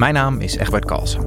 Mijn 0.00 0.14
naam 0.14 0.40
is 0.40 0.56
Egbert 0.56 0.84
Kalsen. 0.84 1.20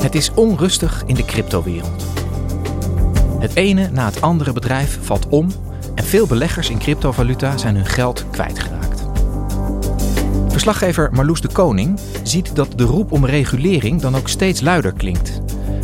Het 0.00 0.14
is 0.14 0.34
onrustig 0.34 1.02
in 1.06 1.14
de 1.14 1.24
cryptowereld. 1.24 2.06
Het 3.38 3.54
ene 3.54 3.88
na 3.92 4.04
het 4.04 4.20
andere 4.20 4.52
bedrijf 4.52 4.98
valt 5.02 5.28
om 5.28 5.48
en 5.94 6.04
veel 6.04 6.26
beleggers 6.26 6.70
in 6.70 6.78
cryptovaluta 6.78 7.56
zijn 7.56 7.74
hun 7.74 7.86
geld 7.86 8.30
kwijtgeraakt. 8.30 9.04
Verslaggever 10.48 11.10
Marloes 11.12 11.40
de 11.40 11.52
Koning 11.52 12.00
ziet 12.22 12.56
dat 12.56 12.78
de 12.78 12.84
roep 12.84 13.12
om 13.12 13.24
regulering 13.24 14.00
dan 14.00 14.16
ook 14.16 14.28
steeds 14.28 14.60
luider 14.60 14.92
klinkt. 14.92 15.37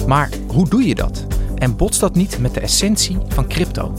Maar 0.07 0.29
hoe 0.47 0.69
doe 0.69 0.87
je 0.87 0.95
dat? 0.95 1.27
En 1.55 1.77
botst 1.77 2.01
dat 2.01 2.15
niet 2.15 2.39
met 2.39 2.55
de 2.55 2.61
essentie 2.61 3.19
van 3.29 3.49
crypto? 3.49 3.93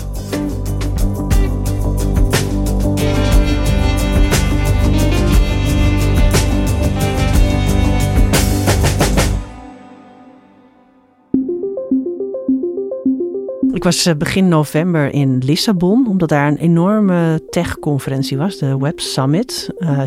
Ik 13.73 13.84
was 13.84 14.06
eh, 14.06 14.16
begin 14.16 14.47
november 14.47 15.14
in 15.14 15.38
Lissabon, 15.38 16.08
omdat 16.08 16.30
daar 16.30 16.47
een 16.47 16.58
enorme 16.58 17.42
tech-conferentie 17.50 18.38
was, 18.38 18.58
de 18.58 18.78
Web 18.78 19.00
Summit. 19.00 19.69
Uh, 19.80 20.02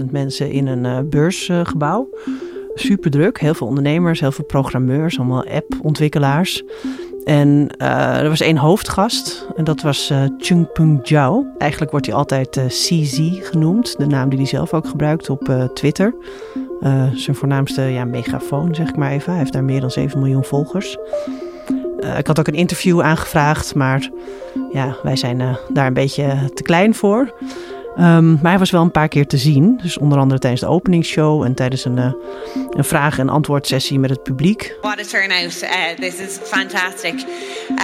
70.000 0.00 0.04
mensen 0.10 0.50
in 0.50 0.66
een 0.66 0.84
uh, 0.84 0.98
beursgebouw. 1.10 2.08
Super 2.78 3.10
druk, 3.10 3.40
heel 3.40 3.54
veel 3.54 3.66
ondernemers, 3.66 4.20
heel 4.20 4.32
veel 4.32 4.44
programmeurs, 4.44 5.18
allemaal 5.18 5.44
appontwikkelaars. 5.44 6.62
En 7.24 7.68
uh, 7.82 8.20
er 8.20 8.28
was 8.28 8.40
één 8.40 8.56
hoofdgast 8.56 9.46
en 9.56 9.64
dat 9.64 9.82
was 9.82 10.10
uh, 10.10 10.22
Chungpung 10.38 11.00
Zhao. 11.02 11.46
Eigenlijk 11.58 11.90
wordt 11.90 12.06
hij 12.06 12.14
altijd 12.14 12.56
uh, 12.56 12.64
CZ 12.66 13.20
genoemd, 13.40 13.98
de 13.98 14.06
naam 14.06 14.28
die 14.28 14.38
hij 14.38 14.48
zelf 14.48 14.74
ook 14.74 14.86
gebruikt 14.86 15.30
op 15.30 15.68
Twitter. 15.74 16.14
zijn 17.14 17.36
voornaamste 17.36 17.82
ja, 17.82 18.04
megafoon, 18.04 18.74
zeg 18.74 18.88
ik 18.88 18.96
maar 18.96 19.10
even. 19.10 19.30
Hij 19.30 19.40
heeft 19.40 19.52
daar 19.52 19.64
meer 19.64 19.80
dan 19.80 19.90
7 19.90 20.18
miljoen 20.18 20.44
volgers. 20.44 20.96
Ik 22.18 22.26
had 22.26 22.38
ook 22.38 22.46
een 22.46 22.54
interview 22.54 23.00
aangevraagd, 23.00 23.74
maar 23.74 24.10
ja, 24.72 24.96
wij 25.02 25.16
zijn 25.16 25.56
daar 25.72 25.86
een 25.86 25.94
beetje 25.94 26.50
te 26.54 26.62
klein 26.62 26.94
voor. 26.94 27.34
Um, 28.00 28.38
maar 28.42 28.50
hij 28.50 28.58
was 28.58 28.70
wel 28.70 28.82
een 28.82 28.90
paar 28.90 29.08
keer 29.08 29.26
te 29.26 29.36
zien. 29.36 29.80
Dus 29.82 29.98
onder 29.98 30.18
andere 30.18 30.40
tijdens 30.40 30.62
de 30.62 30.68
openingsshow 30.68 31.42
en 31.42 31.54
tijdens 31.54 31.84
een, 31.84 31.96
uh, 31.96 32.12
een 32.70 32.84
vraag- 32.84 33.18
en 33.18 33.28
antwoordsessie 33.28 33.98
met 33.98 34.10
het 34.10 34.22
publiek. 34.22 34.76
What 34.80 34.98
a 35.00 35.02
turnout. 35.02 35.62
Uh, 35.62 36.08
this 36.08 36.18
is 36.18 36.38
fantastic. 36.42 37.14
Uh, 37.14 37.76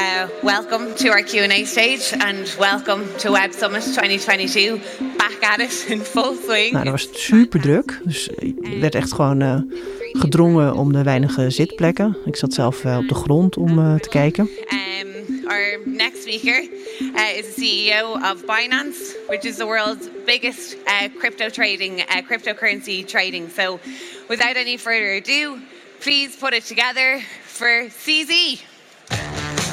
welcome 0.43 0.93
to 0.93 1.09
our 1.11 1.23
Q&A 1.23 1.65
stage 1.65 2.15
and 2.19 2.57
welcome 2.59 3.03
to 3.17 3.33
Web 3.33 3.53
Summit 3.53 3.83
2022. 3.83 4.81
Back 5.17 5.39
at 5.41 5.61
it 5.61 5.85
in 5.89 6.01
full 6.01 6.37
swing. 6.47 6.73
Nou, 6.73 6.85
dat 6.85 6.93
was 6.93 7.09
super 7.13 7.61
druk. 7.61 8.01
Dus 8.05 8.25
je 8.39 8.79
werd 8.81 8.95
echt 8.95 9.13
gewoon 9.13 9.71
gedrongen 10.13 10.75
om 10.75 10.93
de 10.93 11.03
weinige 11.03 11.51
zitplekken. 11.51 12.17
Ik 12.25 12.37
zat 12.37 12.53
zelf 12.53 12.85
op 12.85 13.09
de 13.09 13.15
grond 13.15 13.57
om 13.57 14.01
te 14.01 14.09
kijken. 14.09 14.49
Um, 14.69 15.49
our 15.49 15.81
next 15.85 16.14
speaker 16.25 16.59
uh, 16.59 17.39
is 17.39 17.55
the 17.55 17.63
CEO 17.63 18.17
of 18.31 18.45
Binance, 18.47 19.13
which 19.29 19.45
is 19.45 19.59
the 19.59 19.67
world's 19.67 20.09
biggest 20.25 20.77
crypto 21.21 21.51
trading, 21.51 21.99
cryptocurrency 22.29 23.07
trading. 23.07 23.51
So, 23.51 23.79
without 24.29 24.57
any 24.57 24.79
further 24.79 25.13
ado, 25.21 25.61
please 26.01 26.35
put 26.35 26.55
it 26.55 26.65
together 26.65 27.21
for 27.43 27.89
CZ. 28.05 28.63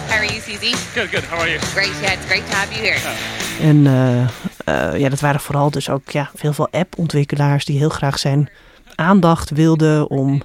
How 0.10 0.18
are 0.18 0.26
you, 0.26 0.42
CZ? 0.42 0.94
Good, 0.94 1.12
good. 1.12 1.24
How 1.24 1.38
are 1.38 1.48
you? 1.48 1.60
Great. 1.74 1.94
Yeah, 2.02 2.14
it's 2.14 2.26
great 2.26 2.46
to 2.46 2.56
have 2.56 2.70
you 2.74 2.82
here. 2.84 3.00
Oh. 3.00 3.42
En 3.62 3.78
uh, 3.86 5.00
ja, 5.00 5.10
dat 5.10 5.20
waren 5.20 5.40
vooral 5.40 5.72
dus 5.72 5.90
ook 5.90 6.10
ja, 6.10 6.32
heel 6.40 6.54
veel 6.54 6.68
appontwikkelaars 6.72 7.66
die 7.66 7.78
heel 7.78 7.90
graag 7.90 8.20
zijn 8.20 8.50
aandacht 8.96 9.50
wilden 9.50 10.10
om 10.10 10.42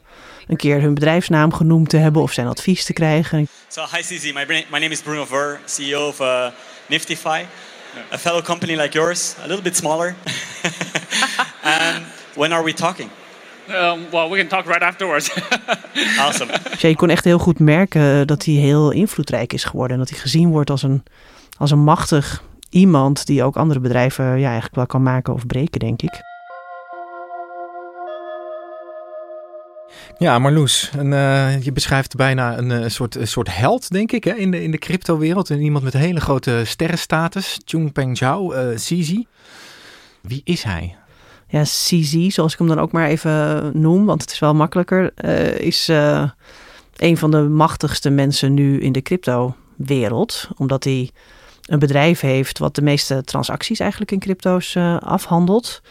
een 0.47 0.57
keer 0.57 0.81
hun 0.81 0.95
bedrijfsnaam 0.95 1.53
genoemd 1.53 1.89
te 1.89 1.97
hebben 1.97 2.23
of 2.23 2.33
zijn 2.33 2.47
advies 2.47 2.85
te 2.85 2.93
krijgen. 2.93 3.49
So 3.69 3.85
hi 3.93 4.01
CZ, 4.01 4.33
my, 4.33 4.45
my 4.47 4.79
name 4.79 4.89
is 4.89 5.01
Bruno 5.01 5.25
Ver, 5.25 5.61
CEO 5.65 6.09
of 6.09 6.21
uh, 6.21 6.47
Niftify, 6.87 7.45
a 8.13 8.19
fellow 8.19 8.43
company 8.43 8.77
like 8.77 8.99
yours, 8.99 9.35
a 9.39 9.47
little 9.47 9.63
bit 9.63 9.77
smaller. 9.77 10.15
and 11.63 12.05
when 12.35 12.53
are 12.53 12.65
we 12.65 12.73
talking? 12.73 13.11
Um, 13.69 14.07
well, 14.11 14.29
we 14.31 14.39
can 14.39 14.49
talk 14.49 14.67
right 14.67 14.83
afterwards. 14.83 15.31
awesome. 16.19 16.53
Dus 16.71 16.81
ja, 16.81 16.89
je 16.89 16.97
kon 16.97 17.11
echt 17.11 17.25
heel 17.25 17.39
goed 17.39 17.59
merken 17.59 18.27
dat 18.27 18.45
hij 18.45 18.55
heel 18.55 18.91
invloedrijk 18.91 19.53
is 19.53 19.65
geworden 19.65 19.93
en 19.93 19.99
dat 20.03 20.11
hij 20.11 20.19
gezien 20.19 20.49
wordt 20.49 20.71
als 20.71 20.83
een, 20.83 21.03
als 21.59 21.71
een 21.71 21.85
machtig 21.85 22.43
iemand 22.71 23.27
die 23.27 23.43
ook 23.43 23.57
andere 23.57 23.81
bedrijven 23.81 24.25
ja, 24.25 24.47
eigenlijk 24.47 24.75
wel 24.75 24.87
kan 24.87 25.03
maken 25.03 25.33
of 25.33 25.47
breken, 25.47 25.81
denk 25.81 26.03
ik. 26.03 26.21
Ja, 30.19 30.39
Marloes, 30.39 30.91
een, 30.97 31.13
uh, 31.13 31.63
je 31.63 31.73
beschrijft 31.73 32.17
bijna 32.17 32.59
een, 32.59 32.71
een, 32.71 32.91
soort, 32.91 33.17
soort 33.23 33.57
held, 33.57 33.91
denk 33.91 34.13
ik, 34.13 34.25
hè, 34.25 34.35
in 34.35 34.51
de, 34.51 34.63
in 34.63 34.71
de 34.71 34.79
cryptowereld. 34.79 35.51
En 35.51 35.61
iemand 35.61 35.85
met 35.85 35.93
hele 35.93 36.21
grote 36.21 36.63
sterrenstatus, 36.65 37.59
Chungpeng 37.65 38.17
Zhao, 38.17 38.55
uh, 38.55 38.75
CZ. 38.75 39.23
Wie 40.21 40.41
is 40.45 40.63
hij? 40.63 40.97
Ja, 41.49 41.63
CZ, 41.63 42.27
zoals 42.27 42.53
ik 42.53 42.59
hem 42.59 42.69
dan 42.69 42.79
ook 42.79 42.93
maar 42.93 43.07
even 43.07 43.71
noem, 43.81 44.07
want 44.07 44.21
het 44.21 44.31
is 44.31 44.39
wel 44.39 44.55
makkelijker, 44.55 45.25
is 45.61 45.89
een 46.97 47.17
van 47.17 47.31
de 47.31 47.43
machtigste 47.43 48.11
mensen 48.11 48.55
nu 48.55 48.81
in 48.81 48.93
de 48.93 49.03
cryptowereld. 49.03 50.49
Omdat 50.57 50.85
hij 50.85 51.11
een 51.63 51.79
bedrijf 51.79 52.21
heeft 52.21 52.59
wat 52.59 52.75
de 52.75 52.83
meeste 52.83 53.23
transacties 53.25 53.81
eigenlijk 53.81 54.13
in 54.13 54.19
crypto's 54.19 54.77
afhandelt. 55.01 55.83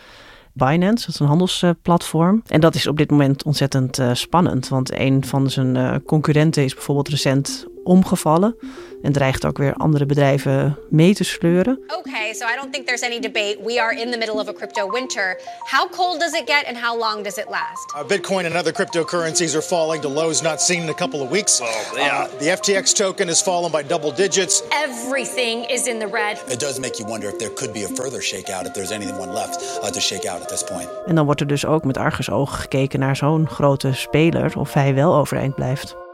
Binance, 0.57 1.05
dat 1.05 1.13
is 1.13 1.19
een 1.19 1.27
handelsplatform. 1.27 2.41
En 2.47 2.61
dat 2.61 2.75
is 2.75 2.87
op 2.87 2.97
dit 2.97 3.11
moment 3.11 3.43
ontzettend 3.43 3.99
uh, 3.99 4.13
spannend, 4.13 4.67
want 4.67 4.99
een 4.99 5.25
van 5.25 5.49
zijn 5.49 5.75
uh, 5.75 5.95
concurrenten 6.05 6.63
is 6.63 6.73
bijvoorbeeld 6.73 7.07
recent 7.07 7.67
omgevallen 7.85 8.57
en 9.01 9.11
dreigt 9.11 9.45
ook 9.45 9.57
weer 9.57 9.73
andere 9.73 10.05
bedrijven 10.05 10.77
mee 10.89 11.13
te 11.13 11.23
sleuren. 11.23 11.79
Okay, 11.97 12.33
so 12.33 12.45
I 12.45 12.55
don't 12.55 12.73
think 12.73 12.85
there's 12.85 13.03
any 13.03 13.19
debate. 13.19 13.57
We 13.63 13.81
are 13.81 14.01
in 14.01 14.11
the 14.11 14.17
middle 14.17 14.39
of 14.39 14.47
a 14.47 14.53
crypto 14.53 14.89
winter. 14.91 15.39
How 15.71 15.89
cold 15.89 16.19
does 16.19 16.33
it 16.33 16.49
get 16.49 16.65
and 16.67 16.77
how 16.77 16.99
long 16.99 17.23
does 17.23 17.37
it 17.37 17.49
last? 17.49 17.93
Uh, 17.95 18.03
Bitcoin 18.07 18.45
and 18.45 18.55
other 18.55 18.71
cryptocurrencies 18.71 19.55
are 19.55 19.61
falling 19.61 20.01
to 20.01 20.07
lows 20.07 20.41
not 20.41 20.61
seen 20.61 20.81
in 20.81 20.89
a 20.89 20.93
couple 20.93 21.21
of 21.21 21.29
weeks. 21.29 21.61
Oh, 21.61 21.93
yeah. 21.95 22.27
the 22.39 22.45
FTX 22.45 22.93
token 22.95 23.27
has 23.27 23.41
fallen 23.41 23.71
by 23.71 23.83
double 23.83 24.11
digits. 24.11 24.63
Everything 24.69 25.65
is 25.69 25.87
in 25.87 25.99
the 25.99 26.07
red. 26.07 26.43
It 26.47 26.59
does 26.59 26.79
make 26.79 26.97
you 26.97 27.09
wonder 27.09 27.29
if 27.29 27.37
there 27.37 27.53
could 27.53 27.73
be 27.73 27.83
a 27.83 27.87
further 27.87 28.21
shakeout, 28.21 28.65
if 28.65 28.73
there's 28.73 28.91
anyone 28.91 29.33
left 29.33 29.61
uh, 29.83 29.89
to 29.89 29.99
shake 29.99 30.25
out 30.31 30.41
at 30.41 30.47
this 30.47 30.63
point. 30.63 30.89
En 31.05 31.15
dan 31.15 31.25
wordt 31.25 31.41
er 31.41 31.47
dus 31.47 31.65
ook 31.65 31.83
met 31.83 31.97
argusogen 31.97 32.57
gekeken 32.57 32.99
naar 32.99 33.15
zo'n 33.15 33.47
grote 33.47 33.93
speler 33.93 34.53
of 34.57 34.73
hij 34.73 34.93
wel 34.93 35.15
overeind 35.15 35.55
blijft. 35.55 36.04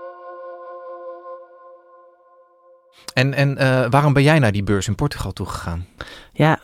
En, 3.22 3.34
en 3.34 3.58
uh, 3.62 3.86
waarom 3.90 4.14
ben 4.14 4.24
jij 4.24 4.40
naar 4.40 4.52
die 4.52 4.64
beurs 4.64 4.88
in 4.88 4.96
Portugal 4.96 5.32
toegegaan? 5.32 5.86
Ja, 6.34 6.60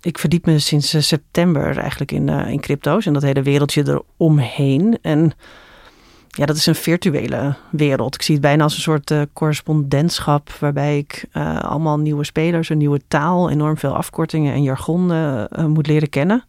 ik 0.00 0.18
verdiep 0.18 0.46
me 0.46 0.58
sinds 0.58 0.94
uh, 0.94 1.02
september 1.02 1.78
eigenlijk 1.78 2.12
in, 2.12 2.28
uh, 2.28 2.50
in 2.50 2.60
crypto's 2.60 3.06
en 3.06 3.12
dat 3.12 3.22
hele 3.22 3.42
wereldje 3.42 4.00
eromheen. 4.18 4.98
En 5.02 5.32
Ja, 6.28 6.46
dat 6.46 6.56
is 6.56 6.66
een 6.66 6.74
virtuele 6.74 7.54
wereld. 7.70 8.14
Ik 8.14 8.22
zie 8.22 8.34
het 8.34 8.42
bijna 8.42 8.62
als 8.62 8.74
een 8.74 8.80
soort 8.80 9.12
correspondentschap, 9.32 10.50
waarbij 10.60 10.98
ik 10.98 11.24
allemaal 11.60 11.98
nieuwe 11.98 12.24
spelers, 12.24 12.68
een 12.68 12.78
nieuwe 12.78 13.00
taal, 13.08 13.50
enorm 13.50 13.78
veel 13.78 13.96
afkortingen 13.96 14.52
en 14.52 14.62
jargon 14.62 15.06
moet 15.66 15.86
leren 15.86 16.08
kennen. 16.08 16.44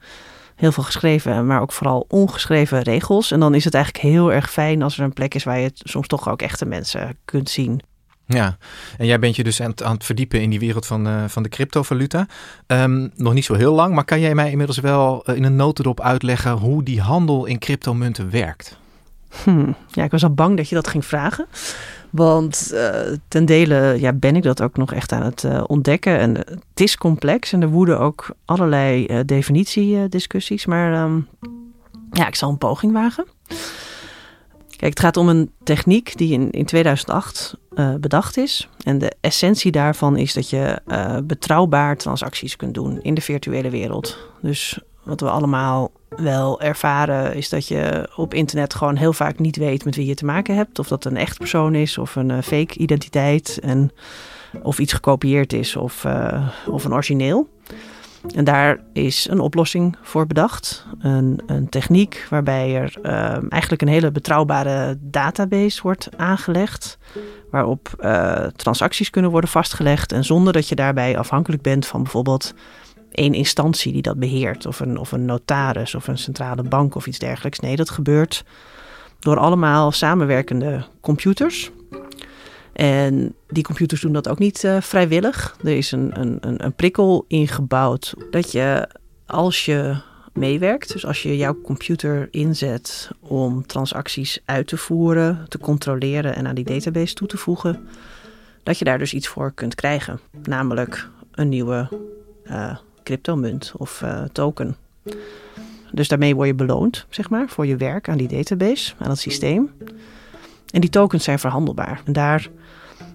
Heel 0.55 0.71
veel 0.71 0.83
geschreven, 0.83 1.45
maar 1.45 1.61
ook 1.61 1.71
vooral 1.71 2.05
ongeschreven 2.07 2.81
regels. 2.81 3.31
En 3.31 3.39
dan 3.39 3.55
is 3.55 3.63
het 3.63 3.73
eigenlijk 3.73 4.03
heel 4.03 4.33
erg 4.33 4.51
fijn 4.51 4.81
als 4.81 4.97
er 4.97 5.03
een 5.03 5.13
plek 5.13 5.35
is 5.35 5.43
waar 5.43 5.59
je 5.59 5.71
soms 5.73 6.07
toch 6.07 6.29
ook 6.29 6.41
echte 6.41 6.65
mensen 6.65 7.17
kunt 7.25 7.49
zien. 7.49 7.81
Ja, 8.33 8.57
en 8.97 9.05
jij 9.05 9.19
bent 9.19 9.35
je 9.35 9.43
dus 9.43 9.61
aan 9.61 9.69
het, 9.69 9.83
aan 9.83 9.93
het 9.93 10.05
verdiepen 10.05 10.41
in 10.41 10.49
die 10.49 10.59
wereld 10.59 10.85
van, 10.85 11.07
uh, 11.07 11.23
van 11.27 11.43
de 11.43 11.49
cryptovaluta. 11.49 12.27
Um, 12.67 13.11
nog 13.15 13.33
niet 13.33 13.45
zo 13.45 13.53
heel 13.53 13.73
lang, 13.73 13.95
maar 13.95 14.05
kan 14.05 14.19
jij 14.19 14.35
mij 14.35 14.51
inmiddels 14.51 14.79
wel 14.79 15.23
in 15.23 15.43
een 15.43 15.55
notendop 15.55 16.01
uitleggen 16.01 16.51
hoe 16.51 16.83
die 16.83 17.01
handel 17.01 17.45
in 17.45 17.59
cryptomunten 17.59 18.29
werkt? 18.29 18.77
Hm. 19.43 19.71
Ja, 19.87 20.03
ik 20.03 20.11
was 20.11 20.23
al 20.23 20.33
bang 20.33 20.57
dat 20.57 20.69
je 20.69 20.75
dat 20.75 20.87
ging 20.87 21.05
vragen. 21.05 21.45
Want 22.09 22.69
uh, 22.73 22.89
ten 23.27 23.45
dele 23.45 23.95
ja, 23.99 24.13
ben 24.13 24.35
ik 24.35 24.43
dat 24.43 24.61
ook 24.61 24.77
nog 24.77 24.93
echt 24.93 25.11
aan 25.11 25.23
het 25.23 25.67
ontdekken. 25.67 26.19
En 26.19 26.35
het 26.35 26.59
is 26.73 26.97
complex 26.97 27.53
en 27.53 27.61
er 27.61 27.69
woeden 27.69 27.99
ook 27.99 28.35
allerlei 28.45 29.23
definitiediscussies. 29.25 30.65
Maar 30.65 31.03
um, 31.03 31.27
ja, 32.11 32.27
ik 32.27 32.35
zal 32.35 32.49
een 32.49 32.57
poging 32.57 32.93
wagen. 32.93 33.25
Kijk, 34.79 34.91
het 34.91 34.99
gaat 34.99 35.17
om 35.17 35.29
een 35.29 35.51
techniek 35.63 36.17
die 36.17 36.33
in, 36.33 36.51
in 36.51 36.65
2008 36.65 37.57
bedacht 37.99 38.37
is. 38.37 38.69
En 38.83 38.97
de 38.97 39.11
essentie 39.21 39.71
daarvan 39.71 40.17
is 40.17 40.33
dat 40.33 40.49
je 40.49 40.81
betrouwbaar 41.23 41.97
transacties 41.97 42.55
kunt 42.55 42.73
doen 42.73 42.99
in 43.01 43.13
de 43.13 43.21
virtuele 43.21 43.69
wereld. 43.69 44.17
Dus 44.41 44.79
wat 45.03 45.21
we 45.21 45.29
allemaal 45.29 45.91
wel 46.09 46.61
ervaren 46.61 47.35
is 47.35 47.49
dat 47.49 47.67
je 47.67 48.09
op 48.15 48.33
internet 48.33 48.73
gewoon 48.73 48.95
heel 48.95 49.13
vaak 49.13 49.39
niet 49.39 49.55
weet 49.55 49.85
met 49.85 49.95
wie 49.95 50.05
je 50.05 50.13
te 50.13 50.25
maken 50.25 50.55
hebt. 50.55 50.79
Of 50.79 50.87
dat 50.87 51.05
een 51.05 51.17
echt 51.17 51.37
persoon 51.37 51.75
is 51.75 51.97
of 51.97 52.15
een 52.15 52.29
uh, 52.29 52.37
fake 52.41 52.77
identiteit. 52.77 53.59
En 53.61 53.91
of 54.61 54.79
iets 54.79 54.93
gekopieerd 54.93 55.53
is 55.53 55.75
of, 55.75 56.03
uh, 56.03 56.47
of 56.67 56.85
een 56.85 56.93
origineel. 56.93 57.49
En 58.35 58.43
daar 58.43 58.79
is 58.93 59.27
een 59.29 59.39
oplossing 59.39 59.95
voor 60.01 60.27
bedacht. 60.27 60.85
Een, 60.99 61.41
een 61.45 61.69
techniek 61.69 62.27
waarbij 62.29 62.75
er 62.75 62.93
uh, 63.03 63.11
eigenlijk 63.49 63.81
een 63.81 63.87
hele 63.87 64.11
betrouwbare 64.11 64.97
database 65.01 65.81
wordt 65.81 66.09
aangelegd. 66.17 66.97
Waarop 67.51 67.87
transacties 68.55 69.09
kunnen 69.09 69.31
worden 69.31 69.49
vastgelegd. 69.49 70.11
En 70.11 70.23
zonder 70.23 70.53
dat 70.53 70.67
je 70.67 70.75
daarbij 70.75 71.17
afhankelijk 71.17 71.61
bent 71.61 71.85
van 71.85 72.03
bijvoorbeeld 72.03 72.53
één 73.11 73.33
instantie 73.33 73.93
die 73.93 74.01
dat 74.01 74.19
beheert. 74.19 74.65
Of 74.65 74.79
een, 74.79 74.97
of 74.97 75.11
een 75.11 75.25
notaris 75.25 75.95
of 75.95 76.07
een 76.07 76.17
centrale 76.17 76.63
bank 76.63 76.95
of 76.95 77.07
iets 77.07 77.19
dergelijks. 77.19 77.59
Nee, 77.59 77.75
dat 77.75 77.89
gebeurt 77.89 78.43
door 79.19 79.37
allemaal 79.37 79.91
samenwerkende 79.91 80.85
computers. 81.01 81.71
En 82.79 83.35
die 83.47 83.63
computers 83.63 84.01
doen 84.01 84.13
dat 84.13 84.27
ook 84.29 84.39
niet 84.39 84.63
uh, 84.63 84.81
vrijwillig. 84.81 85.57
Er 85.63 85.77
is 85.77 85.91
een, 85.91 86.19
een, 86.19 86.63
een 86.63 86.73
prikkel 86.73 87.25
ingebouwd 87.27 88.13
dat 88.31 88.51
je 88.51 88.89
als 89.25 89.65
je 89.65 89.97
meewerkt, 90.33 90.93
dus 90.93 91.05
als 91.05 91.23
je 91.23 91.37
jouw 91.37 91.61
computer 91.61 92.27
inzet 92.31 93.09
om 93.19 93.65
transacties 93.65 94.39
uit 94.45 94.67
te 94.67 94.77
voeren, 94.77 95.45
te 95.47 95.57
controleren 95.57 96.35
en 96.35 96.47
aan 96.47 96.55
die 96.55 96.65
database 96.65 97.13
toe 97.13 97.27
te 97.27 97.37
voegen, 97.37 97.87
dat 98.63 98.79
je 98.79 98.85
daar 98.85 98.97
dus 98.97 99.13
iets 99.13 99.27
voor 99.27 99.51
kunt 99.51 99.75
krijgen. 99.75 100.19
Namelijk 100.43 101.09
een 101.31 101.49
nieuwe 101.49 101.89
uh, 102.45 102.77
cryptomunt 103.03 103.73
of 103.77 104.01
uh, 104.01 104.23
token. 104.23 104.75
Dus 105.91 106.07
daarmee 106.07 106.35
word 106.35 106.47
je 106.47 106.53
beloond, 106.53 107.05
zeg 107.09 107.29
maar, 107.29 107.49
voor 107.49 107.65
je 107.65 107.75
werk 107.75 108.09
aan 108.09 108.17
die 108.17 108.27
database, 108.27 108.93
aan 108.97 109.09
het 109.09 109.19
systeem. 109.19 109.71
En 110.71 110.81
die 110.81 110.89
tokens 110.89 111.23
zijn 111.23 111.39
verhandelbaar. 111.39 112.01
En 112.05 112.13
daar 112.13 112.49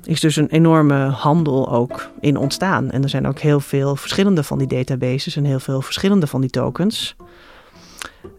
is 0.05 0.21
dus 0.21 0.37
een 0.37 0.49
enorme 0.49 1.05
handel 1.05 1.71
ook 1.71 2.11
in 2.21 2.37
ontstaan. 2.37 2.91
En 2.91 3.03
er 3.03 3.09
zijn 3.09 3.27
ook 3.27 3.39
heel 3.39 3.61
veel 3.61 3.97
verschillende 3.97 4.43
van 4.43 4.59
die 4.59 4.67
databases 4.67 5.37
en 5.37 5.45
heel 5.45 5.61
veel 5.61 5.83
verschillende 5.83 6.27
van 6.27 6.41
die 6.41 6.51
tokens. 6.51 7.17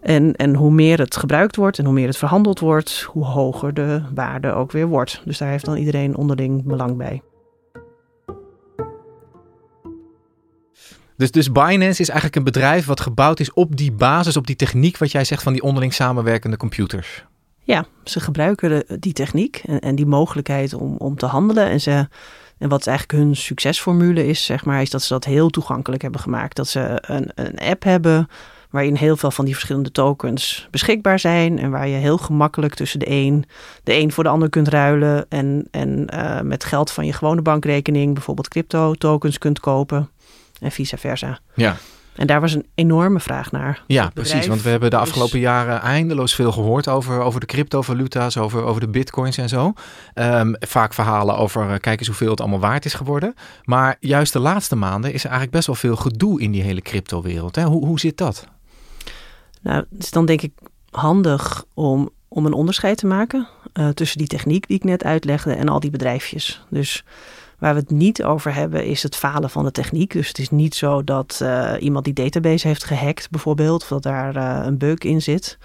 En, 0.01 0.35
en 0.35 0.55
hoe 0.55 0.71
meer 0.71 0.99
het 0.99 1.17
gebruikt 1.17 1.55
wordt 1.55 1.79
en 1.79 1.85
hoe 1.85 1.93
meer 1.93 2.07
het 2.07 2.17
verhandeld 2.17 2.59
wordt, 2.59 3.01
hoe 3.01 3.25
hoger 3.25 3.73
de 3.73 4.01
waarde 4.13 4.51
ook 4.51 4.71
weer 4.71 4.87
wordt. 4.87 5.21
Dus 5.25 5.37
daar 5.37 5.49
heeft 5.49 5.65
dan 5.65 5.77
iedereen 5.77 6.15
onderling 6.15 6.63
belang 6.63 6.97
bij. 6.97 7.21
Dus, 11.17 11.31
dus 11.31 11.51
Binance 11.51 12.01
is 12.01 12.09
eigenlijk 12.09 12.35
een 12.35 12.43
bedrijf 12.43 12.85
wat 12.85 12.99
gebouwd 12.99 13.39
is 13.39 13.53
op 13.53 13.75
die 13.75 13.91
basis, 13.91 14.37
op 14.37 14.47
die 14.47 14.55
techniek 14.55 14.97
wat 14.97 15.11
jij 15.11 15.23
zegt 15.23 15.43
van 15.43 15.53
die 15.53 15.61
onderling 15.61 15.93
samenwerkende 15.93 16.57
computers. 16.57 17.25
Ja, 17.65 17.85
ze 18.03 18.19
gebruiken 18.19 18.85
die 18.99 19.13
techniek 19.13 19.61
en, 19.65 19.79
en, 19.79 19.95
die 19.95 20.05
mogelijkheid 20.05 20.73
om, 20.73 20.95
om 20.97 21.15
te 21.15 21.25
handelen. 21.25 21.69
En, 21.69 21.81
ze, 21.81 22.07
en 22.57 22.69
wat 22.69 22.87
eigenlijk 22.87 23.19
hun 23.19 23.35
succesformule 23.35 24.27
is, 24.27 24.45
zeg 24.45 24.65
maar, 24.65 24.81
is 24.81 24.89
dat 24.89 25.01
ze 25.01 25.13
dat 25.13 25.25
heel 25.25 25.49
toegankelijk 25.49 26.01
hebben 26.01 26.21
gemaakt. 26.21 26.55
Dat 26.55 26.67
ze 26.67 26.97
een, 27.01 27.31
een 27.35 27.59
app 27.59 27.83
hebben 27.83 28.27
waarin 28.69 28.95
heel 28.95 29.17
veel 29.17 29.31
van 29.31 29.45
die 29.45 29.53
verschillende 29.53 29.91
tokens 29.91 30.67
beschikbaar 30.71 31.19
zijn. 31.19 31.59
En 31.59 31.69
waar 31.71 31.87
je 31.87 31.95
heel 31.95 32.17
gemakkelijk 32.17 32.73
tussen 32.73 32.99
de 32.99 33.09
een, 33.09 33.45
de 33.83 33.93
een 33.93 34.11
voor 34.11 34.23
de 34.23 34.29
ander 34.29 34.49
kunt 34.49 34.67
ruilen. 34.67 35.25
En, 35.29 35.67
en 35.71 36.07
uh, 36.13 36.41
met 36.41 36.63
geld 36.63 36.91
van 36.91 37.05
je 37.05 37.13
gewone 37.13 37.41
bankrekening 37.41 38.13
bijvoorbeeld 38.13 38.47
crypto 38.47 38.93
tokens 38.93 39.37
kunt 39.37 39.59
kopen 39.59 40.09
en 40.59 40.71
vice 40.71 40.97
versa. 40.97 41.39
Ja. 41.53 41.77
En 42.15 42.27
daar 42.27 42.41
was 42.41 42.53
een 42.53 42.65
enorme 42.75 43.19
vraag 43.19 43.51
naar. 43.51 43.83
Ja, 43.87 44.09
precies. 44.13 44.47
Want 44.47 44.61
we 44.61 44.69
hebben 44.69 44.89
de 44.89 44.97
afgelopen 44.97 45.39
jaren 45.39 45.81
eindeloos 45.81 46.35
veel 46.35 46.51
gehoord 46.51 46.87
over, 46.87 47.21
over 47.21 47.39
de 47.39 47.45
cryptovaluta's, 47.45 48.37
over, 48.37 48.63
over 48.63 48.81
de 48.81 48.87
bitcoins 48.87 49.37
en 49.37 49.49
zo. 49.49 49.73
Um, 50.15 50.55
vaak 50.59 50.93
verhalen 50.93 51.37
over 51.37 51.69
uh, 51.69 51.75
kijk 51.79 51.99
eens 51.99 52.07
hoeveel 52.07 52.29
het 52.29 52.39
allemaal 52.39 52.59
waard 52.59 52.85
is 52.85 52.93
geworden. 52.93 53.33
Maar 53.63 53.97
juist 53.99 54.33
de 54.33 54.39
laatste 54.39 54.75
maanden 54.75 55.13
is 55.13 55.23
er 55.23 55.29
eigenlijk 55.29 55.51
best 55.51 55.67
wel 55.67 55.75
veel 55.75 55.95
gedoe 55.95 56.41
in 56.41 56.51
die 56.51 56.61
hele 56.61 56.81
cryptowereld. 56.81 57.55
Hoe, 57.55 57.85
hoe 57.85 57.99
zit 57.99 58.17
dat? 58.17 58.47
Nou, 59.61 59.85
het 59.89 60.03
is 60.03 60.11
dan 60.11 60.25
denk 60.25 60.41
ik 60.41 60.51
handig 60.91 61.65
om, 61.73 62.09
om 62.27 62.45
een 62.45 62.53
onderscheid 62.53 62.97
te 62.97 63.07
maken 63.07 63.47
uh, 63.73 63.89
tussen 63.89 64.17
die 64.17 64.27
techniek 64.27 64.67
die 64.67 64.77
ik 64.77 64.83
net 64.83 65.03
uitlegde 65.03 65.53
en 65.53 65.69
al 65.69 65.79
die 65.79 65.91
bedrijfjes. 65.91 66.65
Dus 66.69 67.03
Waar 67.59 67.73
we 67.73 67.79
het 67.79 67.89
niet 67.89 68.23
over 68.23 68.53
hebben 68.53 68.85
is 68.85 69.03
het 69.03 69.15
falen 69.15 69.49
van 69.49 69.63
de 69.63 69.71
techniek. 69.71 70.11
Dus 70.11 70.27
het 70.27 70.39
is 70.39 70.49
niet 70.49 70.75
zo 70.75 71.03
dat 71.03 71.39
uh, 71.43 71.73
iemand 71.79 72.05
die 72.05 72.13
database 72.13 72.67
heeft 72.67 72.83
gehackt 72.83 73.29
bijvoorbeeld, 73.29 73.81
of 73.81 73.87
dat 73.87 74.03
daar 74.03 74.35
uh, 74.35 74.65
een 74.65 74.77
bug 74.77 74.97
in 74.97 75.21
zit. 75.21 75.57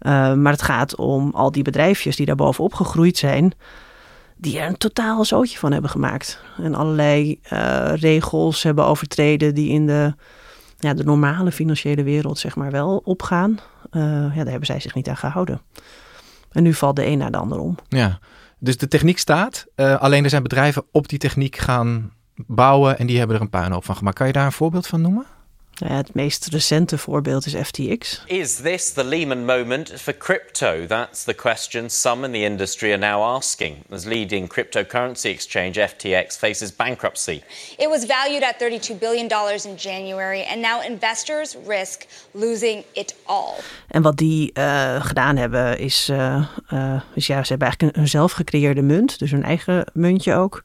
Uh, 0.00 0.34
maar 0.34 0.52
het 0.52 0.62
gaat 0.62 0.96
om 0.96 1.30
al 1.34 1.52
die 1.52 1.62
bedrijfjes 1.62 2.16
die 2.16 2.26
daar 2.26 2.36
bovenop 2.36 2.74
gegroeid 2.74 3.18
zijn, 3.18 3.52
die 4.36 4.58
er 4.58 4.68
een 4.68 4.76
totaal 4.76 5.24
zootje 5.24 5.58
van 5.58 5.72
hebben 5.72 5.90
gemaakt. 5.90 6.40
En 6.62 6.74
allerlei 6.74 7.40
regels 7.94 8.62
hebben 8.62 8.84
overtreden 8.84 9.54
die 9.54 9.70
in 9.70 9.86
de, 9.86 10.14
ja, 10.78 10.94
de 10.94 11.04
normale 11.04 11.52
financiële 11.52 12.02
wereld 12.02 12.38
zeg 12.38 12.56
maar 12.56 12.70
wel 12.70 13.02
opgaan. 13.04 13.58
ja, 13.90 14.30
daar 14.34 14.46
hebben 14.46 14.66
zij 14.66 14.80
zich 14.80 14.94
niet 14.94 15.08
aan 15.08 15.16
gehouden. 15.16 15.60
En 16.52 16.62
nu 16.62 16.74
valt 16.74 16.96
de 16.96 17.06
een 17.06 17.18
naar 17.18 17.30
de 17.30 17.38
ander 17.38 17.58
om. 17.58 17.76
Ja, 17.88 18.18
dus 18.58 18.76
de 18.76 18.88
techniek 18.88 19.18
staat, 19.18 19.66
uh, 19.76 20.00
alleen 20.00 20.24
er 20.24 20.30
zijn 20.30 20.42
bedrijven 20.42 20.84
op 20.90 21.08
die 21.08 21.18
techniek 21.18 21.56
gaan 21.56 22.12
bouwen 22.34 22.98
en 22.98 23.06
die 23.06 23.18
hebben 23.18 23.36
er 23.36 23.42
een 23.42 23.50
puinhoop 23.50 23.84
van 23.84 23.96
gemaakt. 23.96 24.16
Kan 24.16 24.26
je 24.26 24.32
daar 24.32 24.46
een 24.46 24.52
voorbeeld 24.52 24.86
van 24.86 25.00
noemen? 25.00 25.26
Nou 25.78 25.92
ja, 25.92 25.98
het 25.98 26.14
meest 26.14 26.46
recente 26.46 26.98
voorbeeld 26.98 27.46
is 27.46 27.54
FTX. 27.54 28.22
Is 28.26 28.56
this 28.56 28.92
the 28.92 29.04
Lehman 29.04 29.44
moment 29.44 29.92
for 29.96 30.16
crypto? 30.16 30.86
That's 30.86 31.24
the 31.24 31.34
question 31.34 31.90
some 31.90 32.26
in 32.26 32.32
the 32.32 32.38
industry 32.38 32.92
are 32.92 33.14
now 33.14 33.36
asking 33.36 33.76
as 33.90 34.04
leading 34.04 34.52
cryptocurrency 34.52 35.28
exchange 35.28 35.88
FTX 35.88 36.38
faces 36.38 36.76
bankruptcy. 36.76 37.42
It 37.76 37.88
was 37.88 38.04
valued 38.06 38.42
at 38.42 38.58
32 38.58 38.98
billion 38.98 39.28
dollars 39.28 39.64
in 39.64 39.74
January 39.74 40.44
and 40.50 40.60
now 40.60 40.90
investors 40.90 41.56
risk 41.66 42.06
losing 42.30 42.84
it 42.92 43.14
all. 43.24 43.54
En 43.88 44.02
wat 44.02 44.16
die 44.16 44.50
uh, 44.54 45.04
gedaan 45.04 45.36
hebben 45.36 45.78
is, 45.78 46.08
uh, 46.10 46.46
uh, 46.72 47.00
is 47.14 47.26
ja, 47.26 47.42
ze 47.42 47.48
hebben 47.48 47.68
eigenlijk 47.68 47.96
een, 47.96 48.02
een 48.02 48.08
zelf 48.08 48.32
gecreëerde 48.32 48.82
munt, 48.82 49.18
dus 49.18 49.30
hun 49.30 49.44
eigen 49.44 49.86
muntje 49.92 50.34
ook 50.34 50.64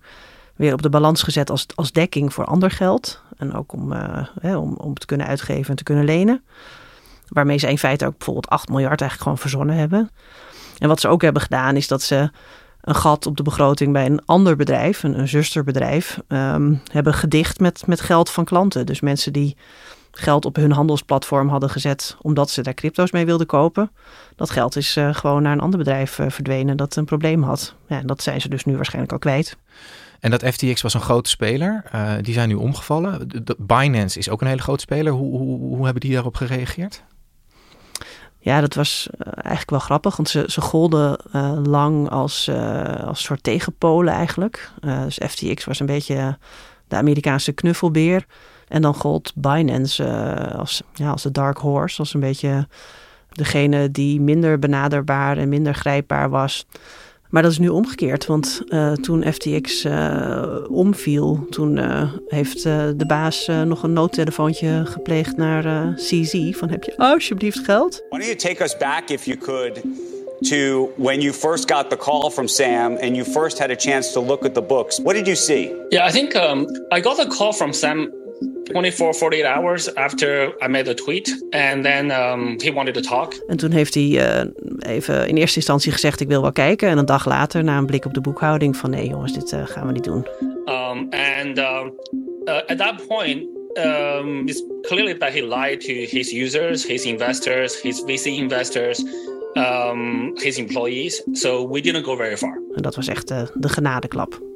weer 0.56 0.74
op 0.74 0.82
de 0.82 0.90
balans 0.90 1.24
gezet 1.24 1.50
als, 1.50 1.66
als 1.76 1.92
dekking 1.92 2.34
voor 2.34 2.46
ander 2.46 2.72
geld. 2.72 3.22
En 3.42 3.54
ook 3.54 3.74
om, 3.74 3.92
uh, 3.92 4.28
hè, 4.40 4.58
om, 4.58 4.74
om 4.74 4.94
te 4.94 5.06
kunnen 5.06 5.28
uitgeven 5.28 5.70
en 5.70 5.76
te 5.76 5.84
kunnen 5.84 6.06
lenen. 6.06 6.44
Waarmee 7.28 7.58
ze 7.58 7.70
in 7.70 7.78
feite 7.78 8.06
ook 8.06 8.18
bijvoorbeeld 8.18 8.50
8 8.50 8.70
miljard 8.70 9.02
eigenlijk 9.02 9.22
gewoon 9.22 9.38
verzonnen 9.38 9.76
hebben. 9.76 10.10
En 10.78 10.88
wat 10.88 11.00
ze 11.00 11.08
ook 11.08 11.22
hebben 11.22 11.42
gedaan 11.42 11.76
is 11.76 11.88
dat 11.88 12.02
ze 12.02 12.30
een 12.82 12.96
gat 12.96 13.26
op 13.26 13.38
de 13.38 13.44
begroting 13.44 13.94
bij 13.94 14.06
een 14.06 14.26
ander 14.26 14.56
bedrijf, 14.56 15.04
een, 15.04 15.20
een 15.20 15.28
zusterbedrijf, 15.28 16.20
um, 16.28 16.82
hebben 16.92 17.14
gedicht 17.14 17.60
met, 17.60 17.88
met 17.88 18.02
geld 18.02 18.30
van 18.30 18.46
klanten. 18.46 18.86
Dus 18.86 19.02
mensen 19.02 19.34
die 19.34 19.58
geld 20.12 20.46
op 20.46 20.56
hun 20.56 20.72
handelsplatform 20.72 21.50
hadden 21.50 21.70
gezet 21.70 22.18
omdat 22.22 22.50
ze 22.50 22.62
daar 22.62 22.74
crypto's 22.74 23.12
mee 23.12 23.26
wilden 23.26 23.48
kopen. 23.48 23.92
Dat 24.36 24.50
geld 24.50 24.76
is 24.76 24.98
uh, 24.98 25.14
gewoon 25.14 25.42
naar 25.42 25.54
een 25.54 25.62
ander 25.62 25.80
bedrijf 25.80 26.20
uh, 26.20 26.30
verdwenen 26.30 26.78
dat 26.78 26.96
een 26.96 27.06
probleem 27.06 27.44
had. 27.44 27.76
Ja, 27.88 28.00
en 28.00 28.08
dat 28.08 28.24
zijn 28.24 28.42
ze 28.42 28.50
dus 28.50 28.66
nu 28.66 28.76
waarschijnlijk 28.76 29.14
al 29.14 29.20
kwijt. 29.20 29.58
En 30.22 30.32
dat 30.32 30.44
FTX 30.44 30.82
was 30.82 30.94
een 30.94 31.02
grote 31.02 31.30
speler. 31.30 31.84
Uh, 31.96 32.14
die 32.22 32.34
zijn 32.34 32.48
nu 32.48 32.56
omgevallen. 32.56 33.30
De, 33.46 33.56
Binance 33.58 34.20
is 34.20 34.30
ook 34.30 34.42
een 34.42 34.48
hele 34.48 34.62
grote 34.62 34.82
speler. 34.82 35.14
Hoe, 35.14 35.38
hoe, 35.38 35.60
hoe 35.60 35.84
hebben 35.84 36.02
die 36.02 36.14
daarop 36.14 36.36
gereageerd? 36.36 37.04
Ja, 38.40 38.62
dat 38.62 38.74
was 38.74 39.10
eigenlijk 39.24 39.70
wel 39.70 39.80
grappig, 39.80 40.16
want 40.16 40.30
ze, 40.30 40.44
ze 40.48 40.62
golden 40.62 41.18
lang 41.68 42.10
als, 42.10 42.50
als 43.06 43.24
soort 43.24 43.44
tegenpolen 43.44 44.14
eigenlijk. 44.14 44.72
dus 44.82 45.20
FTX 45.28 45.66
was 45.66 45.80
een 45.80 45.86
beetje 45.86 46.38
de 46.88 46.96
Amerikaanse 46.96 47.52
knuffelbeer. 47.52 48.26
En 48.68 48.82
dan 48.82 48.94
gold 48.94 49.32
Binance 49.36 50.06
als, 50.58 50.82
ja, 50.94 51.12
als 51.12 51.22
de 51.22 51.32
dark 51.32 51.58
horse, 51.58 52.00
als 52.00 52.14
een 52.14 52.20
beetje 52.20 52.68
degene 53.30 53.92
die 53.92 54.22
minder 54.22 54.60
benaderbaar 54.60 55.38
en 55.38 55.50
minder 55.50 55.74
grijpbaar 55.74 56.30
was. 56.30 56.66
Maar 57.32 57.42
dat 57.42 57.52
is 57.52 57.58
nu 57.58 57.68
omgekeerd, 57.68 58.26
want 58.26 58.62
uh, 58.68 58.92
toen 58.92 59.34
FTX 59.34 59.86
uh, 59.86 60.56
omviel, 60.70 61.46
toen 61.50 61.78
uh, 61.78 62.14
heeft 62.28 62.64
de 62.64 63.06
baas 63.08 63.50
nog 63.66 63.84
een 63.84 63.94
noodtelefoontje 63.94 64.82
gepleegd 64.86 65.38
naar 65.38 65.94
CZ 65.96 66.52
van 66.52 66.70
heb 66.70 66.84
je 66.84 66.98
alsjeblieft 66.98 67.60
geld? 67.60 68.04
Why 68.10 68.20
don't 68.20 68.26
you 68.26 68.36
take 68.36 68.64
us 68.64 68.78
back 68.78 69.10
if 69.10 69.26
you 69.26 69.38
could 69.38 69.82
to 70.42 70.92
when 70.98 71.22
you 71.22 71.34
first 71.34 71.68
got 71.68 71.90
the 71.90 71.98
call 71.98 72.30
from 72.30 72.48
Sam 72.48 72.98
and 72.98 73.16
you 73.16 73.24
first 73.24 73.60
had 73.60 73.72
a 73.72 73.76
chance 73.76 74.14
to 74.14 74.20
look 74.20 74.46
at 74.46 74.54
the 74.54 74.62
books. 74.62 75.00
What 75.00 75.14
did 75.14 75.28
you 75.28 75.36
see? 75.36 75.72
Yeah, 75.92 76.06
I 76.06 76.12
think 76.12 76.36
um, 76.36 76.68
I 76.92 77.00
got 77.00 77.20
a 77.20 77.28
call 77.28 77.54
from 77.54 77.74
Sam 77.74 78.12
24, 78.72 79.14
48 79.14 79.46
hours 79.46 79.96
after 79.96 80.56
I 80.64 80.68
made 80.68 80.90
a 80.90 80.94
tweet. 80.94 81.46
And 81.50 81.84
then 81.84 82.12
um, 82.12 82.60
he 82.62 82.74
wanted 82.74 82.94
to 82.94 83.02
talk. 83.02 83.34
En 83.48 83.58
toen 83.58 83.72
heeft 83.72 83.94
hij 83.94 84.04
uh, 84.04 84.42
even 84.80 85.28
in 85.28 85.38
eerste 85.38 85.56
instantie 85.56 85.92
gezegd: 85.92 86.20
Ik 86.20 86.28
wil 86.28 86.42
wel 86.42 86.52
kijken. 86.52 86.90
En 86.90 86.98
een 86.98 87.06
dag 87.06 87.26
later, 87.26 87.64
na 87.64 87.78
een 87.78 87.86
blik 87.86 88.06
op 88.06 88.14
de 88.14 88.22
boekhouding, 88.22 88.78
van 88.78 88.90
nee, 88.90 89.08
jongens, 89.08 89.34
dit 89.34 89.52
uh, 89.52 89.66
gaan 89.66 89.88
we 89.88 89.94
niet 89.94 90.04
doen. 90.04 90.28
Um, 90.66 91.10
and 91.10 91.58
um, 91.58 91.94
uh, 92.46 92.56
at 92.56 92.78
that 92.78 93.08
point, 93.08 93.48
um, 93.74 94.48
it's 94.48 94.64
clearly 94.82 95.18
that 95.18 95.34
he 95.34 95.42
lied 95.42 95.82
to 95.82 95.94
his 95.94 96.34
users, 96.34 96.86
his 96.86 97.06
investors, 97.06 97.82
his 97.82 98.04
VC 98.06 98.26
investors. 98.26 99.04
Um, 99.54 100.32
his 100.36 100.58
employees. 100.58 101.24
So 101.32 101.70
we 101.70 101.82
didn't 101.82 102.04
go 102.04 102.16
very 102.16 102.38
far. 102.38 102.62
En 102.74 102.82
dat 102.82 102.96
was 102.96 103.08
echt 103.08 103.32
uh, 103.32 103.42
de 103.54 103.70
genadeklap. 103.70 104.51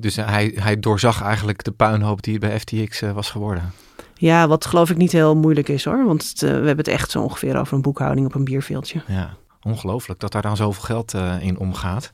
Dus 0.00 0.16
hij, 0.16 0.52
hij 0.54 0.78
doorzag 0.78 1.22
eigenlijk 1.22 1.64
de 1.64 1.70
puinhoop 1.70 2.22
die 2.22 2.38
bij 2.38 2.60
FTX 2.60 3.02
uh, 3.02 3.12
was 3.12 3.30
geworden. 3.30 3.72
Ja, 4.14 4.48
wat 4.48 4.66
geloof 4.66 4.90
ik 4.90 4.96
niet 4.96 5.12
heel 5.12 5.36
moeilijk 5.36 5.68
is 5.68 5.84
hoor. 5.84 6.04
Want 6.04 6.28
het, 6.28 6.42
uh, 6.42 6.50
we 6.50 6.54
hebben 6.54 6.76
het 6.76 6.88
echt 6.88 7.10
zo 7.10 7.22
ongeveer 7.22 7.58
over 7.58 7.74
een 7.74 7.82
boekhouding 7.82 8.26
op 8.26 8.34
een 8.34 8.44
bierveeltje. 8.44 9.02
Ja, 9.06 9.36
ongelooflijk 9.62 10.20
dat 10.20 10.32
daar 10.32 10.42
dan 10.42 10.56
zoveel 10.56 10.82
geld 10.82 11.14
uh, 11.14 11.42
in 11.42 11.58
omgaat. 11.58 12.12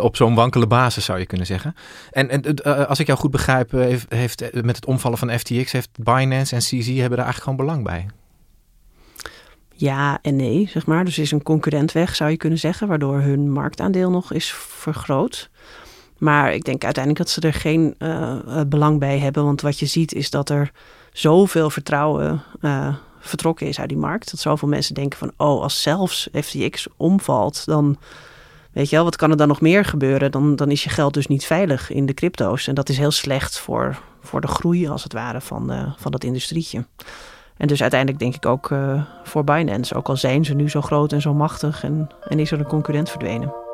op 0.00 0.16
zo'n 0.16 0.34
wankele 0.34 0.66
basis 0.66 1.04
zou 1.04 1.18
je 1.18 1.26
kunnen 1.26 1.46
zeggen. 1.46 1.74
En, 2.10 2.28
en 2.28 2.64
als 2.88 2.98
ik 2.98 3.06
jou 3.06 3.18
goed 3.18 3.30
begrijp, 3.30 3.70
heeft, 3.70 4.12
heeft, 4.12 4.62
met 4.62 4.76
het 4.76 4.86
omvallen 4.86 5.18
van 5.18 5.38
FTX, 5.38 5.72
heeft 5.72 5.90
Binance 6.02 6.54
en 6.54 6.60
CZ 6.60 6.86
hebben 6.86 7.18
daar 7.18 7.26
eigenlijk 7.26 7.42
gewoon 7.42 7.56
belang 7.56 7.84
bij. 7.84 8.06
Ja 9.74 10.18
en 10.22 10.36
nee, 10.36 10.68
zeg 10.68 10.86
maar. 10.86 11.04
Dus 11.04 11.18
is 11.18 11.30
een 11.30 11.42
concurrent 11.42 11.92
weg, 11.92 12.16
zou 12.16 12.30
je 12.30 12.36
kunnen 12.36 12.58
zeggen, 12.58 12.88
waardoor 12.88 13.20
hun 13.20 13.50
marktaandeel 13.50 14.10
nog 14.10 14.32
is 14.32 14.52
vergroot. 14.52 15.50
Maar 16.20 16.54
ik 16.54 16.64
denk 16.64 16.84
uiteindelijk 16.84 17.24
dat 17.24 17.34
ze 17.34 17.40
er 17.40 17.52
geen 17.52 17.94
uh, 17.98 18.36
belang 18.66 18.98
bij 18.98 19.18
hebben. 19.18 19.44
Want 19.44 19.60
wat 19.60 19.78
je 19.78 19.86
ziet 19.86 20.14
is 20.14 20.30
dat 20.30 20.48
er 20.48 20.72
zoveel 21.12 21.70
vertrouwen 21.70 22.42
uh, 22.60 22.94
vertrokken 23.20 23.66
is 23.66 23.80
uit 23.80 23.88
die 23.88 23.98
markt. 23.98 24.30
Dat 24.30 24.40
zoveel 24.40 24.68
mensen 24.68 24.94
denken 24.94 25.18
van, 25.18 25.32
oh, 25.36 25.62
als 25.62 25.82
zelfs 25.82 26.28
FTX 26.32 26.86
omvalt, 26.96 27.66
dan 27.66 27.96
weet 28.72 28.88
je 28.88 28.96
wel, 28.96 29.04
wat 29.04 29.16
kan 29.16 29.30
er 29.30 29.36
dan 29.36 29.48
nog 29.48 29.60
meer 29.60 29.84
gebeuren? 29.84 30.30
Dan, 30.30 30.56
dan 30.56 30.70
is 30.70 30.84
je 30.84 30.90
geld 30.90 31.14
dus 31.14 31.26
niet 31.26 31.46
veilig 31.46 31.90
in 31.90 32.06
de 32.06 32.14
crypto's. 32.14 32.66
En 32.66 32.74
dat 32.74 32.88
is 32.88 32.98
heel 32.98 33.10
slecht 33.10 33.58
voor, 33.58 34.00
voor 34.20 34.40
de 34.40 34.48
groei, 34.48 34.88
als 34.88 35.02
het 35.02 35.12
ware, 35.12 35.40
van, 35.40 35.94
van 35.98 36.12
dat 36.12 36.24
industrietje. 36.24 36.84
En 37.56 37.66
dus 37.66 37.80
uiteindelijk 37.80 38.20
denk 38.20 38.34
ik 38.34 38.46
ook 38.46 38.70
voor 39.24 39.44
Binance, 39.44 39.94
ook 39.94 40.08
al 40.08 40.16
zijn 40.16 40.44
ze 40.44 40.54
nu 40.54 40.70
zo 40.70 40.80
groot 40.80 41.12
en 41.12 41.20
zo 41.20 41.34
machtig 41.34 41.84
en, 41.84 42.08
en 42.28 42.38
is 42.38 42.50
er 42.50 42.58
een 42.58 42.66
concurrent 42.66 43.10
verdwenen. 43.10 43.69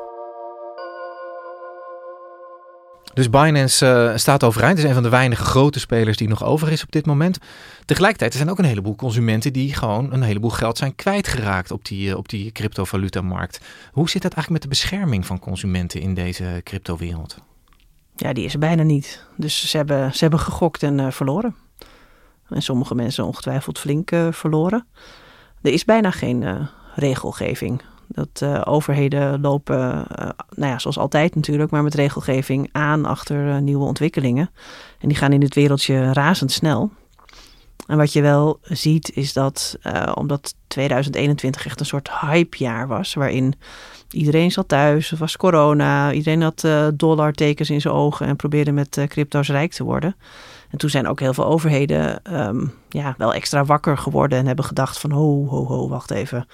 Dus 3.17 3.29
Binance 3.29 3.85
uh, 3.85 4.17
staat 4.17 4.43
overeind. 4.43 4.77
Is 4.77 4.83
een 4.83 4.93
van 4.93 5.03
de 5.03 5.09
weinige 5.09 5.43
grote 5.43 5.79
spelers 5.79 6.17
die 6.17 6.27
nog 6.27 6.43
over 6.43 6.71
is 6.71 6.83
op 6.83 6.91
dit 6.91 7.05
moment. 7.05 7.37
Tegelijkertijd 7.85 8.31
er 8.31 8.37
zijn 8.37 8.49
ook 8.49 8.57
een 8.59 8.65
heleboel 8.65 8.95
consumenten 8.95 9.53
die 9.53 9.73
gewoon 9.73 10.13
een 10.13 10.21
heleboel 10.21 10.49
geld 10.49 10.77
zijn 10.77 10.95
kwijtgeraakt 10.95 11.71
op 11.71 11.85
die, 11.85 12.09
uh, 12.09 12.17
op 12.17 12.29
die 12.29 12.51
cryptovaluta-markt. 12.51 13.61
Hoe 13.91 14.09
zit 14.09 14.21
dat 14.21 14.33
eigenlijk 14.33 14.49
met 14.49 14.61
de 14.61 14.81
bescherming 14.81 15.25
van 15.25 15.39
consumenten 15.39 16.01
in 16.01 16.13
deze 16.13 16.61
cryptowereld? 16.63 17.37
Ja, 18.15 18.33
die 18.33 18.45
is 18.45 18.53
er 18.53 18.59
bijna 18.59 18.83
niet. 18.83 19.25
Dus 19.35 19.69
ze 19.69 19.77
hebben, 19.77 20.13
ze 20.13 20.19
hebben 20.19 20.39
gegokt 20.39 20.83
en 20.83 20.99
uh, 20.99 21.11
verloren. 21.11 21.55
En 22.49 22.61
sommige 22.61 22.95
mensen 22.95 23.25
ongetwijfeld 23.25 23.79
flink 23.79 24.09
verloren. 24.31 24.87
Er 25.61 25.73
is 25.73 25.85
bijna 25.85 26.11
geen 26.11 26.69
regelgeving 26.95 27.81
dat 28.07 28.41
uh, 28.43 28.61
overheden 28.65 29.41
lopen, 29.41 30.05
uh, 30.19 30.29
nou 30.55 30.71
ja, 30.71 30.79
zoals 30.79 30.97
altijd 30.97 31.35
natuurlijk, 31.35 31.71
maar 31.71 31.83
met 31.83 31.93
regelgeving 31.93 32.69
aan 32.71 33.05
achter 33.05 33.47
uh, 33.47 33.57
nieuwe 33.57 33.85
ontwikkelingen. 33.85 34.49
En 34.99 35.07
die 35.07 35.17
gaan 35.17 35.33
in 35.33 35.39
dit 35.39 35.55
wereldje 35.55 36.13
razendsnel. 36.13 36.91
En 37.87 37.97
wat 37.97 38.13
je 38.13 38.21
wel 38.21 38.59
ziet 38.61 39.11
is 39.15 39.33
dat, 39.33 39.77
omdat 40.13 40.55
2021 40.67 41.65
echt 41.65 41.79
een 41.79 41.85
soort 41.85 42.09
hypejaar 42.19 42.87
was, 42.87 43.13
waarin 43.13 43.53
iedereen 44.11 44.51
zat 44.51 44.67
thuis, 44.67 45.09
het 45.09 45.19
was 45.19 45.37
corona, 45.37 46.11
iedereen 46.11 46.41
had 46.41 46.67
dollartekens 46.93 47.69
in 47.69 47.81
zijn 47.81 47.93
ogen 47.93 48.27
en 48.27 48.35
probeerde 48.35 48.71
met 48.71 49.05
crypto's 49.07 49.47
rijk 49.47 49.71
te 49.71 49.83
worden. 49.83 50.15
En 50.69 50.77
toen 50.77 50.89
zijn 50.89 51.07
ook 51.07 51.19
heel 51.19 51.33
veel 51.33 51.45
overheden 51.45 52.21
um, 52.47 52.73
ja, 52.89 53.15
wel 53.17 53.33
extra 53.33 53.65
wakker 53.65 53.97
geworden 53.97 54.39
en 54.39 54.45
hebben 54.45 54.65
gedacht 54.65 54.99
van 54.99 55.11
ho, 55.11 55.45
ho, 55.45 55.65
ho, 55.65 55.87
wacht 55.87 56.11
even 56.11 56.47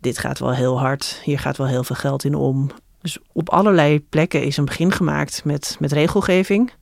dit 0.00 0.18
gaat 0.18 0.38
wel 0.38 0.54
heel 0.54 0.78
hard, 0.78 1.20
hier 1.24 1.38
gaat 1.38 1.56
wel 1.56 1.66
heel 1.66 1.84
veel 1.84 1.96
geld 1.96 2.24
in 2.24 2.34
om. 2.34 2.70
Dus 3.00 3.18
op 3.32 3.48
allerlei 3.48 4.00
plekken 4.00 4.42
is 4.42 4.56
een 4.56 4.64
begin 4.64 4.92
gemaakt 4.92 5.44
met, 5.44 5.76
met 5.80 5.92
regelgeving. 5.92 6.72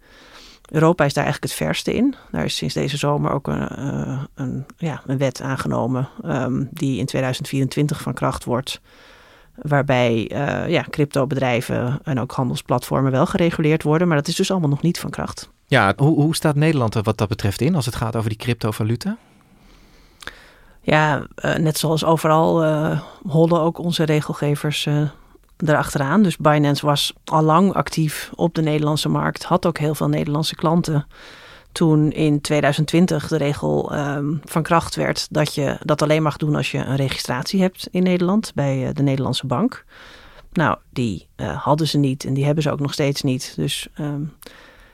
Europa 0.70 1.04
is 1.04 1.14
daar 1.14 1.24
eigenlijk 1.24 1.52
het 1.52 1.62
verste 1.62 1.94
in. 1.94 2.14
Daar 2.30 2.44
is 2.44 2.56
sinds 2.56 2.74
deze 2.74 2.96
zomer 2.96 3.30
ook 3.30 3.46
een, 3.46 3.68
uh, 3.78 4.22
een, 4.34 4.66
ja, 4.76 5.02
een 5.06 5.18
wet 5.18 5.40
aangenomen 5.40 6.08
um, 6.24 6.68
die 6.70 6.98
in 6.98 7.06
2024 7.06 8.00
van 8.00 8.14
kracht 8.14 8.44
wordt. 8.44 8.80
Waarbij 9.54 10.30
uh, 10.32 10.68
ja, 10.68 10.84
cryptobedrijven 10.90 11.98
en 12.02 12.20
ook 12.20 12.32
handelsplatformen 12.32 13.12
wel 13.12 13.26
gereguleerd 13.26 13.82
worden. 13.82 14.08
Maar 14.08 14.16
dat 14.16 14.28
is 14.28 14.34
dus 14.34 14.50
allemaal 14.50 14.68
nog 14.68 14.82
niet 14.82 14.98
van 14.98 15.10
kracht. 15.10 15.50
Ja, 15.66 15.92
hoe, 15.96 16.20
hoe 16.20 16.34
staat 16.34 16.54
Nederland 16.54 16.94
er 16.94 17.02
wat 17.02 17.18
dat 17.18 17.28
betreft 17.28 17.60
in 17.60 17.74
als 17.74 17.86
het 17.86 17.94
gaat 17.94 18.16
over 18.16 18.28
die 18.28 18.38
cryptovaluta? 18.38 19.16
Ja, 20.86 21.26
uh, 21.44 21.54
net 21.54 21.78
zoals 21.78 22.04
overal 22.04 22.64
uh, 22.64 23.00
holden 23.28 23.60
ook 23.60 23.78
onze 23.78 24.04
regelgevers 24.04 24.86
uh, 24.86 25.08
erachteraan. 25.56 26.22
Dus 26.22 26.36
Binance 26.36 26.86
was 26.86 27.12
al 27.24 27.42
lang 27.42 27.72
actief 27.72 28.30
op 28.34 28.54
de 28.54 28.62
Nederlandse 28.62 29.08
markt, 29.08 29.44
had 29.44 29.66
ook 29.66 29.78
heel 29.78 29.94
veel 29.94 30.08
Nederlandse 30.08 30.54
klanten. 30.54 31.06
Toen 31.72 32.12
in 32.12 32.40
2020 32.40 33.28
de 33.28 33.36
regel 33.36 33.96
um, 33.96 34.40
van 34.44 34.62
kracht 34.62 34.94
werd 34.94 35.26
dat 35.30 35.54
je 35.54 35.76
dat 35.80 36.02
alleen 36.02 36.22
mag 36.22 36.36
doen 36.36 36.54
als 36.54 36.70
je 36.70 36.78
een 36.78 36.96
registratie 36.96 37.60
hebt 37.60 37.88
in 37.90 38.02
Nederland 38.02 38.52
bij 38.54 38.92
de 38.92 39.02
Nederlandse 39.02 39.46
bank. 39.46 39.84
Nou, 40.52 40.78
die 40.90 41.28
hadden 41.36 41.88
ze 41.88 41.98
niet 41.98 42.24
en 42.24 42.34
die 42.34 42.44
hebben 42.44 42.62
ze 42.62 42.70
ook 42.70 42.80
nog 42.80 42.92
steeds 42.92 43.22
niet. 43.22 43.52
Dus 43.56 43.88
um, 44.00 44.32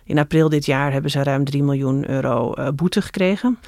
in 0.04 0.18
april 0.18 0.48
dit 0.48 0.66
jaar 0.66 0.92
hebben 0.92 1.10
ze 1.10 1.22
ruim 1.22 1.44
3 1.44 1.62
miljoen 1.62 2.10
euro 2.10 2.54
boete 2.74 3.02
gekregen. 3.02 3.58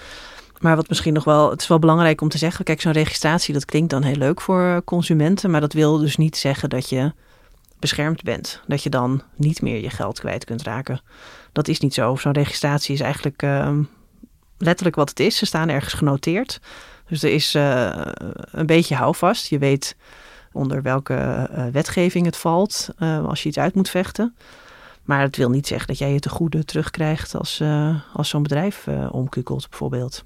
Maar 0.64 0.76
wat 0.76 0.88
misschien 0.88 1.12
nog 1.12 1.24
wel, 1.24 1.50
het 1.50 1.60
is 1.60 1.66
wel 1.66 1.78
belangrijk 1.78 2.20
om 2.20 2.28
te 2.28 2.38
zeggen, 2.38 2.64
kijk, 2.64 2.80
zo'n 2.80 2.92
registratie, 2.92 3.54
dat 3.54 3.64
klinkt 3.64 3.90
dan 3.90 4.02
heel 4.02 4.16
leuk 4.16 4.40
voor 4.40 4.82
consumenten, 4.84 5.50
maar 5.50 5.60
dat 5.60 5.72
wil 5.72 5.98
dus 5.98 6.16
niet 6.16 6.36
zeggen 6.36 6.68
dat 6.68 6.88
je 6.88 7.12
beschermd 7.78 8.22
bent. 8.22 8.60
Dat 8.66 8.82
je 8.82 8.90
dan 8.90 9.22
niet 9.36 9.62
meer 9.62 9.82
je 9.82 9.90
geld 9.90 10.20
kwijt 10.20 10.44
kunt 10.44 10.62
raken. 10.62 11.00
Dat 11.52 11.68
is 11.68 11.80
niet 11.80 11.94
zo. 11.94 12.16
Zo'n 12.16 12.32
registratie 12.32 12.94
is 12.94 13.00
eigenlijk 13.00 13.42
uh, 13.42 13.78
letterlijk 14.58 14.96
wat 14.96 15.08
het 15.08 15.20
is. 15.20 15.36
Ze 15.36 15.46
staan 15.46 15.68
ergens 15.68 15.92
genoteerd. 15.92 16.60
Dus 17.08 17.22
er 17.22 17.32
is 17.32 17.54
uh, 17.54 18.06
een 18.50 18.66
beetje 18.66 18.94
houvast. 18.94 19.46
Je 19.46 19.58
weet 19.58 19.96
onder 20.52 20.82
welke 20.82 21.48
uh, 21.50 21.66
wetgeving 21.66 22.26
het 22.26 22.36
valt 22.36 22.88
als 22.98 23.42
je 23.42 23.48
iets 23.48 23.58
uit 23.58 23.74
moet 23.74 23.90
vechten. 23.90 24.36
Maar 25.04 25.20
het 25.20 25.36
wil 25.36 25.50
niet 25.50 25.66
zeggen 25.66 25.86
dat 25.86 25.98
jij 25.98 26.12
je 26.12 26.20
te 26.20 26.28
goede 26.28 26.64
terugkrijgt 26.64 27.34
als, 27.34 27.60
uh, 27.60 27.96
als 28.12 28.28
zo'n 28.28 28.42
bedrijf 28.42 28.86
uh, 28.86 29.08
omkukelt, 29.12 29.68
bijvoorbeeld. 29.68 30.24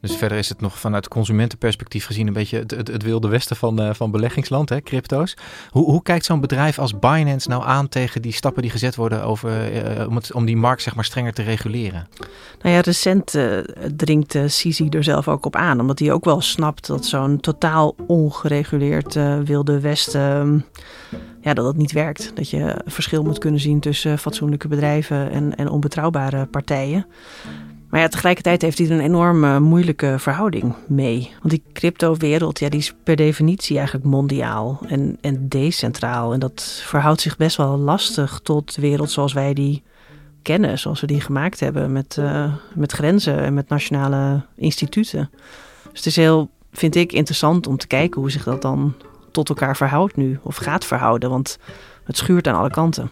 Dus 0.00 0.16
verder 0.16 0.38
is 0.38 0.48
het 0.48 0.60
nog 0.60 0.78
vanuit 0.78 1.08
consumentenperspectief 1.08 2.06
gezien 2.06 2.26
een 2.26 2.32
beetje 2.32 2.58
het, 2.58 2.70
het, 2.70 2.88
het 2.88 3.02
wilde 3.02 3.28
westen 3.28 3.56
van, 3.56 3.82
uh, 3.82 3.94
van 3.94 4.10
beleggingsland, 4.10 4.68
hè, 4.68 4.80
crypto's. 4.80 5.36
Hoe, 5.70 5.84
hoe 5.84 6.02
kijkt 6.02 6.24
zo'n 6.24 6.40
bedrijf 6.40 6.78
als 6.78 6.98
Binance 6.98 7.48
nou 7.48 7.64
aan 7.64 7.88
tegen 7.88 8.22
die 8.22 8.32
stappen 8.32 8.62
die 8.62 8.70
gezet 8.70 8.96
worden 8.96 9.22
over, 9.24 9.72
uh, 10.00 10.08
om, 10.08 10.16
het, 10.16 10.32
om 10.32 10.44
die 10.44 10.56
markt 10.56 10.82
zeg 10.82 10.94
maar 10.94 11.04
strenger 11.04 11.32
te 11.32 11.42
reguleren? 11.42 12.08
Nou 12.62 12.74
ja, 12.74 12.80
recent 12.80 13.34
uh, 13.34 13.58
dringt 13.96 14.36
Sisi 14.46 14.88
er 14.88 15.04
zelf 15.04 15.28
ook 15.28 15.46
op 15.46 15.56
aan, 15.56 15.80
omdat 15.80 15.98
hij 15.98 16.12
ook 16.12 16.24
wel 16.24 16.40
snapt 16.40 16.86
dat 16.86 17.04
zo'n 17.04 17.40
totaal 17.40 17.94
ongereguleerd 18.06 19.14
wilde 19.44 19.80
westen 19.80 20.64
ja, 21.46 21.54
dat 21.54 21.66
het 21.66 21.76
niet 21.76 21.92
werkt. 21.92 22.30
Dat 22.34 22.50
je 22.50 22.80
verschil 22.84 23.22
moet 23.22 23.38
kunnen 23.38 23.60
zien 23.60 23.80
tussen 23.80 24.18
fatsoenlijke 24.18 24.68
bedrijven 24.68 25.30
en, 25.30 25.56
en 25.56 25.68
onbetrouwbare 25.68 26.46
partijen. 26.46 27.06
Maar 27.90 28.00
ja, 28.00 28.08
tegelijkertijd 28.08 28.62
heeft 28.62 28.78
hij 28.78 28.86
er 28.86 28.92
een 28.92 29.00
enorme 29.00 29.60
moeilijke 29.60 30.14
verhouding 30.18 30.74
mee. 30.86 31.30
Want 31.38 31.50
die 31.50 31.62
crypto-wereld, 31.72 32.58
ja, 32.58 32.68
die 32.68 32.80
is 32.80 32.94
per 33.02 33.16
definitie 33.16 33.76
eigenlijk 33.76 34.06
mondiaal 34.06 34.80
en, 34.88 35.18
en 35.20 35.48
decentraal. 35.48 36.32
En 36.32 36.40
dat 36.40 36.82
verhoudt 36.84 37.20
zich 37.20 37.36
best 37.36 37.56
wel 37.56 37.76
lastig 37.76 38.40
tot 38.42 38.74
de 38.74 38.80
wereld 38.80 39.10
zoals 39.10 39.32
wij 39.32 39.54
die 39.54 39.82
kennen, 40.42 40.78
zoals 40.78 41.00
we 41.00 41.06
die 41.06 41.20
gemaakt 41.20 41.60
hebben, 41.60 41.92
met, 41.92 42.16
uh, 42.18 42.52
met 42.74 42.92
grenzen 42.92 43.38
en 43.38 43.54
met 43.54 43.68
nationale 43.68 44.42
instituten. 44.56 45.30
Dus 45.90 45.98
het 45.98 46.06
is 46.06 46.16
heel, 46.16 46.50
vind 46.72 46.94
ik, 46.94 47.12
interessant 47.12 47.66
om 47.66 47.76
te 47.76 47.86
kijken 47.86 48.20
hoe 48.20 48.30
zich 48.30 48.44
dat 48.44 48.62
dan 48.62 48.94
tot 49.36 49.48
elkaar 49.48 49.76
verhoudt 49.76 50.16
nu, 50.16 50.38
of 50.42 50.56
gaat 50.56 50.84
verhouden, 50.84 51.30
want 51.30 51.58
het 52.04 52.16
schuurt 52.16 52.46
aan 52.48 52.54
alle 52.54 52.70
kanten. 52.70 53.10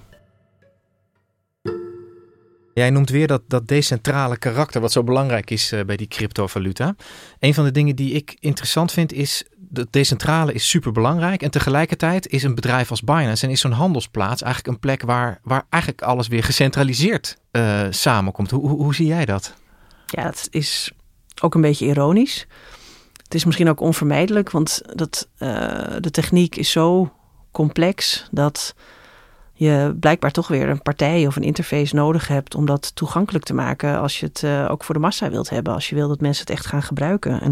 Jij 2.75 2.90
noemt 2.90 3.11
weer 3.11 3.26
dat, 3.26 3.43
dat 3.49 3.69
decentrale 3.69 4.38
karakter, 4.38 4.81
wat 4.81 4.93
zo 4.93 5.02
belangrijk 5.02 5.50
is 5.50 5.73
uh, 5.73 5.81
bij 5.85 5.97
die 5.97 6.07
cryptovaluta. 6.07 6.95
Een 7.38 7.54
van 7.54 7.64
de 7.64 7.71
dingen 7.71 7.97
die 7.97 8.12
ik 8.12 8.37
interessant 8.38 8.93
vind 8.93 9.12
is, 9.12 9.45
dat 9.57 9.93
decentrale 9.93 10.52
is 10.52 10.69
super 10.69 10.93
belangrijk. 10.93 11.43
En 11.43 11.50
tegelijkertijd 11.50 12.26
is 12.26 12.43
een 12.43 12.54
bedrijf 12.54 12.90
als 12.90 13.02
Binance 13.02 13.47
en 13.47 13.52
is 13.52 13.61
zo'n 13.61 13.73
handelsplaats 13.73 14.43
eigenlijk 14.43 14.75
een 14.75 14.81
plek 14.81 15.02
waar, 15.02 15.40
waar 15.43 15.66
eigenlijk 15.69 16.02
alles 16.02 16.28
weer 16.28 16.45
gecentraliseerd 16.45 17.37
uh, 17.52 17.81
samenkomt. 17.90 18.50
Hoe, 18.50 18.69
hoe, 18.69 18.83
hoe 18.83 18.95
zie 18.95 19.07
jij 19.07 19.25
dat? 19.25 19.54
Ja, 20.07 20.23
het 20.23 20.49
is 20.50 20.93
ook 21.43 21.54
een 21.54 21.61
beetje 21.61 21.87
ironisch. 21.87 22.47
Het 23.35 23.43
is 23.43 23.49
misschien 23.49 23.69
ook 23.69 23.81
onvermijdelijk, 23.81 24.50
want 24.50 24.83
dat, 24.95 25.29
uh, 25.38 25.49
de 26.00 26.11
techniek 26.11 26.57
is 26.57 26.71
zo 26.71 27.12
complex 27.53 28.29
dat 28.31 28.75
je 29.53 29.97
blijkbaar 30.00 30.31
toch 30.31 30.49
weer 30.49 30.69
een 30.69 30.83
partij 30.83 31.26
of 31.26 31.37
een 31.37 31.43
interface 31.43 31.95
nodig 31.95 32.29
hebt 32.29 32.55
om 32.55 32.67
dat 32.67 32.95
toegankelijk 32.95 33.45
te 33.45 33.55
maken 33.55 34.00
als 34.00 34.21
je 34.21 34.26
het 34.26 34.43
uh, 34.43 34.71
ook 34.71 34.85
voor 34.85 34.95
de 34.95 35.00
massa 35.00 35.31
wilt 35.31 35.50
hebben, 35.50 35.75
als 35.75 35.88
je 35.88 35.95
wil 35.95 36.09
dat 36.09 36.21
mensen 36.21 36.47
het 36.47 36.57
echt 36.57 36.67
gaan 36.67 36.83
gebruiken. 36.83 37.41
En 37.41 37.50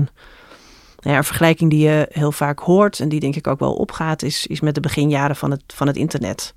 nou 0.98 1.12
ja, 1.12 1.16
een 1.16 1.24
vergelijking 1.24 1.70
die 1.70 1.88
je 1.88 2.08
heel 2.10 2.32
vaak 2.32 2.58
hoort 2.58 3.00
en 3.00 3.08
die 3.08 3.20
denk 3.20 3.36
ik 3.36 3.46
ook 3.46 3.58
wel 3.58 3.74
opgaat, 3.74 4.22
is, 4.22 4.46
is 4.46 4.60
met 4.60 4.74
de 4.74 4.80
beginjaren 4.80 5.36
van 5.36 5.50
het, 5.50 5.62
van 5.66 5.86
het 5.86 5.96
internet. 5.96 6.54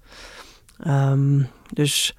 Um, 0.88 1.48
dus 1.74 2.16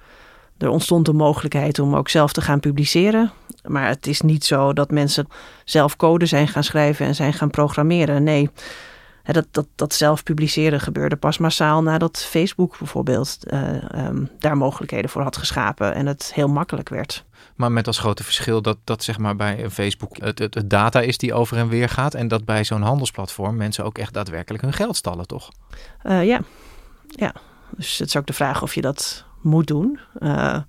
er 0.57 0.69
ontstond 0.69 1.05
de 1.05 1.13
mogelijkheid 1.13 1.79
om 1.79 1.95
ook 1.95 2.09
zelf 2.09 2.33
te 2.33 2.41
gaan 2.41 2.59
publiceren. 2.59 3.31
Maar 3.65 3.87
het 3.87 4.07
is 4.07 4.21
niet 4.21 4.45
zo 4.45 4.73
dat 4.73 4.91
mensen 4.91 5.27
zelf 5.65 5.95
code 5.95 6.25
zijn 6.25 6.47
gaan 6.47 6.63
schrijven 6.63 7.05
en 7.05 7.15
zijn 7.15 7.33
gaan 7.33 7.49
programmeren. 7.49 8.23
Nee, 8.23 8.49
dat, 9.33 9.45
dat, 9.51 9.67
dat 9.75 9.93
zelf 9.93 10.23
publiceren 10.23 10.79
gebeurde 10.79 11.15
pas 11.15 11.37
massaal 11.37 11.83
nadat 11.83 12.25
Facebook 12.29 12.77
bijvoorbeeld 12.77 13.37
uh, 13.43 14.05
um, 14.05 14.29
daar 14.39 14.57
mogelijkheden 14.57 15.09
voor 15.09 15.21
had 15.21 15.37
geschapen 15.37 15.93
en 15.93 16.05
het 16.05 16.31
heel 16.33 16.47
makkelijk 16.47 16.89
werd. 16.89 17.25
Maar 17.55 17.71
met 17.71 17.87
als 17.87 17.99
grote 17.99 18.23
verschil 18.23 18.61
dat, 18.61 18.77
dat 18.83 19.03
zeg 19.03 19.17
maar 19.17 19.35
bij 19.35 19.69
Facebook 19.69 20.17
het, 20.17 20.39
het, 20.39 20.53
het 20.53 20.69
data 20.69 21.01
is 21.01 21.17
die 21.17 21.33
over 21.33 21.57
en 21.57 21.67
weer 21.67 21.89
gaat. 21.89 22.13
En 22.13 22.27
dat 22.27 22.45
bij 22.45 22.63
zo'n 22.63 22.81
handelsplatform 22.81 23.55
mensen 23.55 23.83
ook 23.83 23.97
echt 23.97 24.13
daadwerkelijk 24.13 24.63
hun 24.63 24.73
geld 24.73 24.95
stallen, 24.95 25.27
toch? 25.27 25.49
Uh, 26.03 26.25
ja. 26.25 26.39
ja, 27.07 27.33
dus 27.69 27.97
het 27.97 28.07
is 28.07 28.17
ook 28.17 28.25
de 28.25 28.33
vraag 28.33 28.61
of 28.61 28.75
je 28.75 28.81
dat 28.81 29.25
moet 29.41 29.67
doen. 29.67 29.99
Uh, 30.19 30.59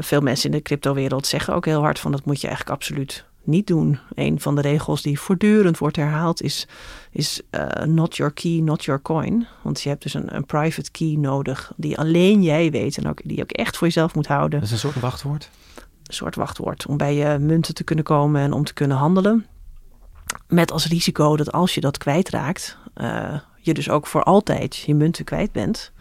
veel 0.00 0.20
mensen 0.20 0.50
in 0.50 0.56
de 0.56 0.62
cryptowereld 0.62 1.26
zeggen 1.26 1.54
ook 1.54 1.64
heel 1.64 1.80
hard 1.80 1.98
van 1.98 2.12
dat 2.12 2.24
moet 2.24 2.40
je 2.40 2.46
eigenlijk 2.46 2.76
absoluut 2.76 3.24
niet 3.44 3.66
doen. 3.66 3.98
Een 4.14 4.40
van 4.40 4.54
de 4.54 4.60
regels 4.60 5.02
die 5.02 5.20
voortdurend 5.20 5.78
wordt 5.78 5.96
herhaald 5.96 6.42
is, 6.42 6.68
is 7.10 7.42
uh, 7.50 7.66
not 7.84 8.16
your 8.16 8.32
key, 8.32 8.60
not 8.60 8.84
your 8.84 9.02
coin. 9.02 9.46
Want 9.62 9.80
je 9.80 9.88
hebt 9.88 10.02
dus 10.02 10.14
een, 10.14 10.34
een, 10.34 10.46
private 10.46 10.90
key 10.90 11.14
nodig 11.18 11.72
die 11.76 11.98
alleen 11.98 12.42
jij 12.42 12.70
weet 12.70 12.98
en 12.98 13.08
ook, 13.08 13.20
die 13.24 13.36
je 13.36 13.42
ook 13.42 13.50
echt 13.50 13.76
voor 13.76 13.86
jezelf 13.86 14.14
moet 14.14 14.26
houden. 14.26 14.60
Dat 14.60 14.68
is 14.68 14.74
een 14.74 14.90
soort 14.90 15.00
wachtwoord? 15.00 15.50
Een 15.76 16.14
soort 16.14 16.34
wachtwoord 16.34 16.86
om 16.86 16.96
bij 16.96 17.14
je 17.14 17.38
munten 17.38 17.74
te 17.74 17.84
kunnen 17.84 18.04
komen 18.04 18.40
en 18.40 18.52
om 18.52 18.64
te 18.64 18.74
kunnen 18.74 18.96
handelen. 18.96 19.46
Met 20.48 20.72
als 20.72 20.86
risico 20.86 21.36
dat 21.36 21.52
als 21.52 21.74
je 21.74 21.80
dat 21.80 21.98
kwijtraakt, 21.98 22.78
uh, 22.96 23.34
je 23.60 23.74
dus 23.74 23.90
ook 23.90 24.06
voor 24.06 24.22
altijd 24.22 24.76
je 24.76 24.94
munten 24.94 25.24
kwijt 25.24 25.52
bent. 25.52 25.92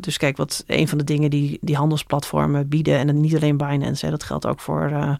Dus 0.00 0.16
kijk, 0.16 0.36
wat 0.36 0.64
een 0.66 0.88
van 0.88 0.98
de 0.98 1.04
dingen 1.04 1.30
die 1.30 1.58
die 1.60 1.76
handelsplatformen 1.76 2.68
bieden, 2.68 2.98
en 2.98 3.20
niet 3.20 3.36
alleen 3.36 3.56
Binance, 3.56 4.04
hè, 4.04 4.10
dat 4.10 4.22
geldt 4.22 4.46
ook 4.46 4.60
voor, 4.60 4.90
uh, 4.90 5.14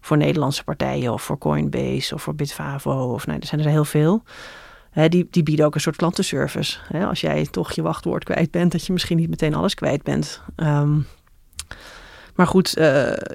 voor 0.00 0.16
Nederlandse 0.16 0.64
partijen 0.64 1.12
of 1.12 1.22
voor 1.22 1.38
Coinbase 1.38 2.14
of 2.14 2.22
voor 2.22 2.34
Bitfavo, 2.34 3.12
of 3.12 3.26
nee, 3.26 3.38
er 3.38 3.46
zijn 3.46 3.60
er 3.60 3.70
heel 3.70 3.84
veel. 3.84 4.22
Hè, 4.90 5.08
die, 5.08 5.28
die 5.30 5.42
bieden 5.42 5.66
ook 5.66 5.74
een 5.74 5.80
soort 5.80 5.96
klantenservice. 5.96 6.78
Hè, 6.88 7.06
als 7.06 7.20
jij 7.20 7.46
toch 7.46 7.72
je 7.72 7.82
wachtwoord 7.82 8.24
kwijt 8.24 8.50
bent, 8.50 8.72
dat 8.72 8.86
je 8.86 8.92
misschien 8.92 9.16
niet 9.16 9.30
meteen 9.30 9.54
alles 9.54 9.74
kwijt 9.74 10.02
bent. 10.02 10.42
Um, 10.56 11.06
maar 12.34 12.46
goed, 12.46 12.78
uh, 12.78 12.84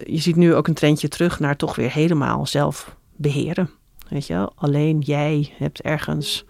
je 0.04 0.18
ziet 0.18 0.36
nu 0.36 0.56
ook 0.56 0.68
een 0.68 0.74
trendje 0.74 1.08
terug 1.08 1.40
naar 1.40 1.56
toch 1.56 1.76
weer 1.76 1.92
helemaal 1.92 2.46
zelf 2.46 2.96
beheren. 3.16 3.70
Weet 4.10 4.28
je, 4.28 4.50
alleen 4.56 5.00
jij 5.00 5.54
hebt 5.58 5.82
ergens 5.82 6.46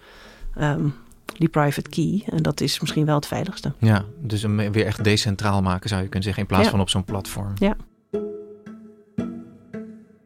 um, 0.62 0.93
die 1.39 1.50
private 1.50 1.89
key. 1.89 2.24
En 2.30 2.43
dat 2.43 2.62
is 2.62 2.80
misschien 2.80 3.06
wel 3.06 3.15
het 3.15 3.28
veiligste. 3.28 3.71
Ja, 3.80 4.06
dus 4.21 4.41
hem 4.41 4.71
weer 4.71 4.86
echt 4.86 5.04
decentraal 5.04 5.62
maken 5.62 5.89
zou 5.89 6.02
je 6.02 6.08
kunnen 6.08 6.24
zeggen, 6.24 6.41
in 6.41 6.50
plaats 6.50 6.65
ja. 6.65 6.71
van 6.71 6.80
op 6.80 6.89
zo'n 6.89 7.04
platform. 7.04 7.54
Ja. 7.56 7.76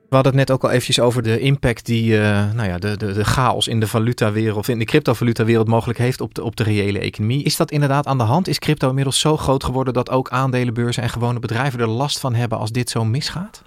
We 0.10 0.16
hadden 0.16 0.38
het 0.38 0.48
net 0.48 0.56
ook 0.56 0.64
al 0.64 0.70
eventjes 0.70 1.00
over 1.00 1.24
de 1.24 1.40
impact 1.40 1.86
die 1.86 2.12
uh, 2.12 2.52
nou 2.54 2.68
ja, 2.68 2.78
de, 2.78 2.98
de, 2.98 3.14
de 3.14 3.26
chaos 3.26 3.68
in 3.68 3.80
de 3.80 3.88
valutawereld, 3.88 4.68
in 4.68 4.80
de 4.80 4.86
cryptovalutawereld 4.86 5.68
mogelijk 5.68 6.00
heeft 6.00 6.22
op 6.22 6.34
de, 6.34 6.44
op 6.44 6.56
de 6.56 6.64
reële 6.64 7.00
economie. 7.00 7.44
Is 7.44 7.56
dat 7.56 7.72
inderdaad 7.72 8.08
aan 8.08 8.18
de 8.18 8.24
hand? 8.24 8.48
Is 8.48 8.60
crypto 8.60 8.90
inmiddels 8.90 9.20
zo 9.20 9.38
groot 9.38 9.64
geworden 9.64 9.94
dat 9.94 10.10
ook 10.10 10.30
aandelenbeurzen 10.30 11.04
en 11.04 11.10
gewone 11.10 11.40
bedrijven 11.40 11.80
er 11.80 11.88
last 11.88 12.20
van 12.20 12.36
hebben 12.36 12.58
als 12.58 12.72
dit 12.72 12.90
zo 12.90 13.06
misgaat? 13.06 13.64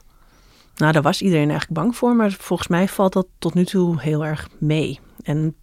Nou, 0.77 0.93
daar 0.93 1.03
was 1.03 1.23
iedereen 1.23 1.51
eigenlijk 1.51 1.81
bang 1.81 1.97
voor, 1.97 2.17
maar 2.17 2.31
volgens 2.31 2.69
mij 2.69 2.89
valt 2.89 3.13
dat 3.13 3.27
tot 3.39 3.55
nu 3.55 3.65
toe 3.65 4.01
heel 4.01 4.25
erg 4.25 4.49
mee. 4.59 5.01
En 5.23 5.55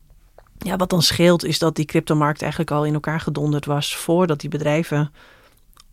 ja, 0.60 0.76
wat 0.76 0.90
dan 0.90 1.02
scheelt 1.02 1.46
is 1.46 1.60
dat 1.60 1.76
die 1.76 1.86
cryptomarkt 1.86 2.42
eigenlijk 2.42 2.72
al 2.72 2.86
in 2.86 2.94
elkaar 2.94 3.20
gedonderd 3.20 3.66
was 3.66 3.96
voordat 3.96 4.40
die 4.40 4.50
bedrijven 4.50 5.12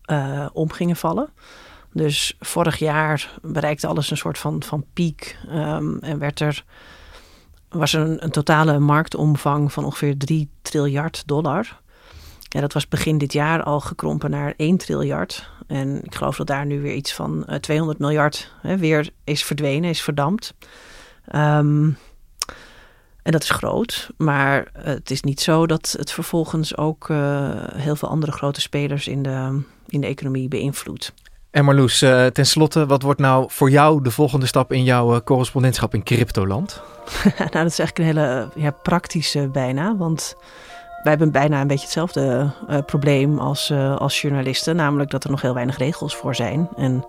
uh, 0.07 0.47
om 0.53 0.73
gingen 0.73 0.97
vallen. 0.97 1.29
Dus 1.93 2.37
vorig 2.41 2.79
jaar 2.79 3.39
bereikte 3.43 3.87
alles 3.87 4.11
een 4.11 4.17
soort 4.17 4.39
van, 4.39 4.63
van 4.63 4.85
piek 4.93 5.39
um, 5.51 5.99
en 5.99 6.19
werd 6.19 6.41
er, 6.41 6.65
was 7.69 7.93
er 7.93 8.01
een, 8.01 8.25
een, 8.25 8.31
totale 8.31 8.79
marktomvang 8.79 9.73
van 9.73 9.85
ongeveer 9.85 10.17
3 10.17 10.51
triljard 10.63 11.23
dollar. 11.27 11.81
Ja, 12.43 12.61
dat 12.61 12.73
was 12.73 12.89
begin 12.89 13.19
dit 13.19 13.33
jaar 13.33 13.63
al 13.63 13.81
gekrompen 13.81 14.31
naar 14.31 14.55
1 14.57 14.77
triljard. 14.77 15.51
En 15.67 16.05
ik 16.05 16.15
geloof 16.15 16.37
dat 16.37 16.47
daar 16.47 16.67
nu 16.67 16.81
weer 16.81 16.95
iets 16.95 17.15
van 17.15 17.45
uh, 17.49 17.57
200 17.57 17.99
miljard 17.99 18.53
hè, 18.63 18.77
weer 18.77 19.11
is 19.25 19.45
verdwenen, 19.45 19.91
is 19.91 20.03
verdampt. 20.03 20.55
Um, 21.35 21.97
en 23.27 23.33
dat 23.33 23.43
is 23.43 23.51
groot, 23.51 24.11
maar 24.17 24.67
het 24.73 25.11
is 25.11 25.23
niet 25.23 25.41
zo 25.41 25.67
dat 25.67 25.95
het 25.99 26.13
vervolgens 26.13 26.77
ook 26.77 27.09
uh, 27.09 27.51
heel 27.73 27.97
veel 27.97 28.09
andere 28.09 28.33
grote 28.33 28.61
spelers 28.61 29.09
in 29.09 29.23
de, 29.23 29.63
in 29.87 30.01
de 30.01 30.07
economie 30.07 30.49
beïnvloedt. 30.49 31.13
En 31.51 31.65
Marloes, 31.65 32.03
uh, 32.03 32.27
tenslotte, 32.27 32.87
wat 32.87 33.03
wordt 33.03 33.21
nou 33.21 33.47
voor 33.49 33.71
jou 33.71 34.03
de 34.03 34.11
volgende 34.11 34.47
stap 34.47 34.73
in 34.73 34.85
jouw 34.85 35.23
correspondentschap 35.23 35.95
in 35.95 36.03
cryptoland? 36.03 36.83
nou, 37.39 37.51
dat 37.51 37.67
is 37.67 37.79
eigenlijk 37.79 37.99
een 37.99 38.05
hele 38.05 38.49
ja, 38.55 38.71
praktische 38.71 39.49
bijna, 39.49 39.97
want 39.97 40.35
wij 41.03 41.13
hebben 41.13 41.33
bijna 41.33 41.61
een 41.61 41.67
beetje 41.67 41.85
hetzelfde 41.85 42.51
probleem 42.87 43.39
als, 43.39 43.73
als 43.99 44.21
journalisten, 44.21 44.77
namelijk 44.77 45.11
dat 45.11 45.25
er 45.25 45.31
nog 45.31 45.43
heel 45.43 45.55
weinig 45.55 45.79
regels 45.79 46.17
voor 46.17 46.35
zijn. 46.35 46.69
En 46.77 47.07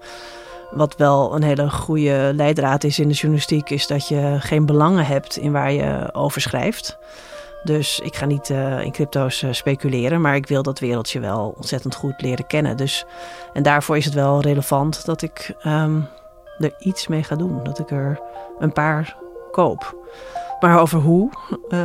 wat 0.72 0.96
wel 0.96 1.36
een 1.36 1.44
hele 1.44 1.70
goede 1.70 2.32
leidraad 2.36 2.84
is 2.84 3.00
in 3.00 3.08
de 3.08 3.14
journalistiek, 3.14 3.70
is 3.70 3.88
dat 3.88 4.08
je 4.08 4.36
geen 4.40 4.66
belangen 4.66 5.06
hebt 5.06 5.38
in 5.38 5.52
waar 5.52 5.72
je 5.72 6.10
over 6.14 6.42
schrijft. 6.42 6.98
Dus 7.64 8.00
ik 8.00 8.16
ga 8.16 8.26
niet 8.26 8.50
uh, 8.50 8.84
in 8.84 8.92
crypto's 8.92 9.42
uh, 9.42 9.54
speculeren, 9.54 10.22
maar 10.22 10.36
ik 10.36 10.48
wil 10.48 10.64
dat 10.64 10.80
wereldje 10.80 11.20
wel 11.20 11.54
ontzettend 11.56 11.96
goed 11.96 12.22
leren 12.22 12.48
kennen. 12.48 12.78
Dus, 12.78 13.06
en 13.54 13.64
daarvoor 13.64 13.98
is 13.98 14.06
het 14.06 14.14
wel 14.14 14.42
relevant 14.42 15.06
dat 15.06 15.22
ik 15.22 15.56
um, 15.66 16.08
er 16.58 16.74
iets 16.80 17.08
mee 17.08 17.24
ga 17.24 17.36
doen. 17.36 17.64
Dat 17.64 17.80
ik 17.80 17.92
er 17.92 18.20
een 18.60 18.74
paar 18.74 19.18
koop. 19.52 19.96
Maar 20.60 20.80
over 20.80 21.00
hoe, 21.00 21.30
uh, 21.70 21.80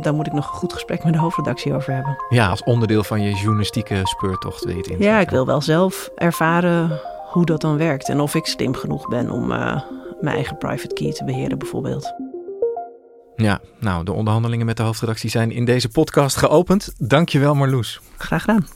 daar 0.00 0.14
moet 0.14 0.26
ik 0.26 0.32
nog 0.32 0.50
een 0.50 0.58
goed 0.58 0.72
gesprek 0.72 1.04
met 1.04 1.12
de 1.12 1.18
hoofdredactie 1.18 1.74
over 1.74 1.94
hebben. 1.94 2.16
Ja, 2.28 2.48
als 2.48 2.64
onderdeel 2.64 3.04
van 3.04 3.22
je 3.22 3.34
journalistieke 3.34 4.00
speurtocht 4.02 4.64
weet 4.64 4.86
je. 4.86 4.96
Ja, 4.98 5.18
ik 5.18 5.30
wil 5.30 5.46
wel 5.46 5.60
zelf 5.60 6.10
ervaren 6.16 7.00
hoe 7.28 7.44
dat 7.44 7.60
dan 7.60 7.76
werkt 7.76 8.08
en 8.08 8.20
of 8.20 8.34
ik 8.34 8.46
slim 8.46 8.74
genoeg 8.74 9.08
ben 9.08 9.30
om 9.30 9.50
uh, 9.50 9.82
mijn 10.20 10.34
eigen 10.34 10.58
private 10.58 10.94
key 10.94 11.12
te 11.12 11.24
beheren 11.24 11.58
bijvoorbeeld. 11.58 12.14
Ja, 13.36 13.60
nou, 13.80 14.04
de 14.04 14.12
onderhandelingen 14.12 14.66
met 14.66 14.76
de 14.76 14.82
hoofdredactie 14.82 15.30
zijn 15.30 15.50
in 15.50 15.64
deze 15.64 15.88
podcast 15.88 16.36
geopend. 16.36 16.94
Dankjewel 16.98 17.54
Marloes. 17.54 18.00
Graag 18.16 18.40
gedaan. 18.44 18.66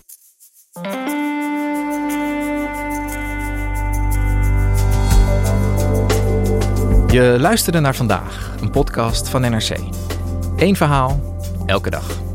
Je 7.12 7.37
luisterde 7.41 7.81
naar 7.81 7.95
vandaag, 7.95 8.55
een 8.61 8.71
podcast 8.71 9.29
van 9.29 9.41
NRC. 9.41 9.77
Eén 10.57 10.77
verhaal, 10.77 11.37
elke 11.67 11.91
dag. 11.91 12.32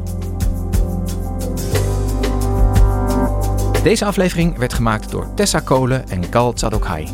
Deze 3.87 4.05
aflevering 4.05 4.57
werd 4.57 4.73
gemaakt 4.73 5.11
door 5.11 5.33
Tessa 5.33 5.59
Kolen 5.59 6.07
en 6.09 6.23
Gal 6.23 6.53
Tsadokhai. 6.53 7.07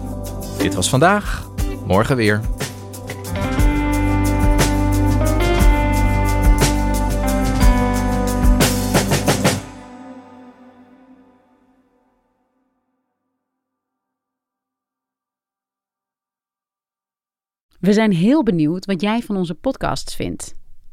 Dit 0.58 0.74
was 0.74 0.90
vandaag. 0.90 1.50
Morgen 1.86 2.16
weer. 2.16 2.42
We 17.80 17.94
zijn 17.94 18.12
heel 18.12 18.44
benieuwd 18.44 18.86
wat 18.86 19.02
jij 19.02 19.22
van 19.22 19.38
onze 19.38 19.56
podcasts 19.56 20.16
vindt. 20.16 20.63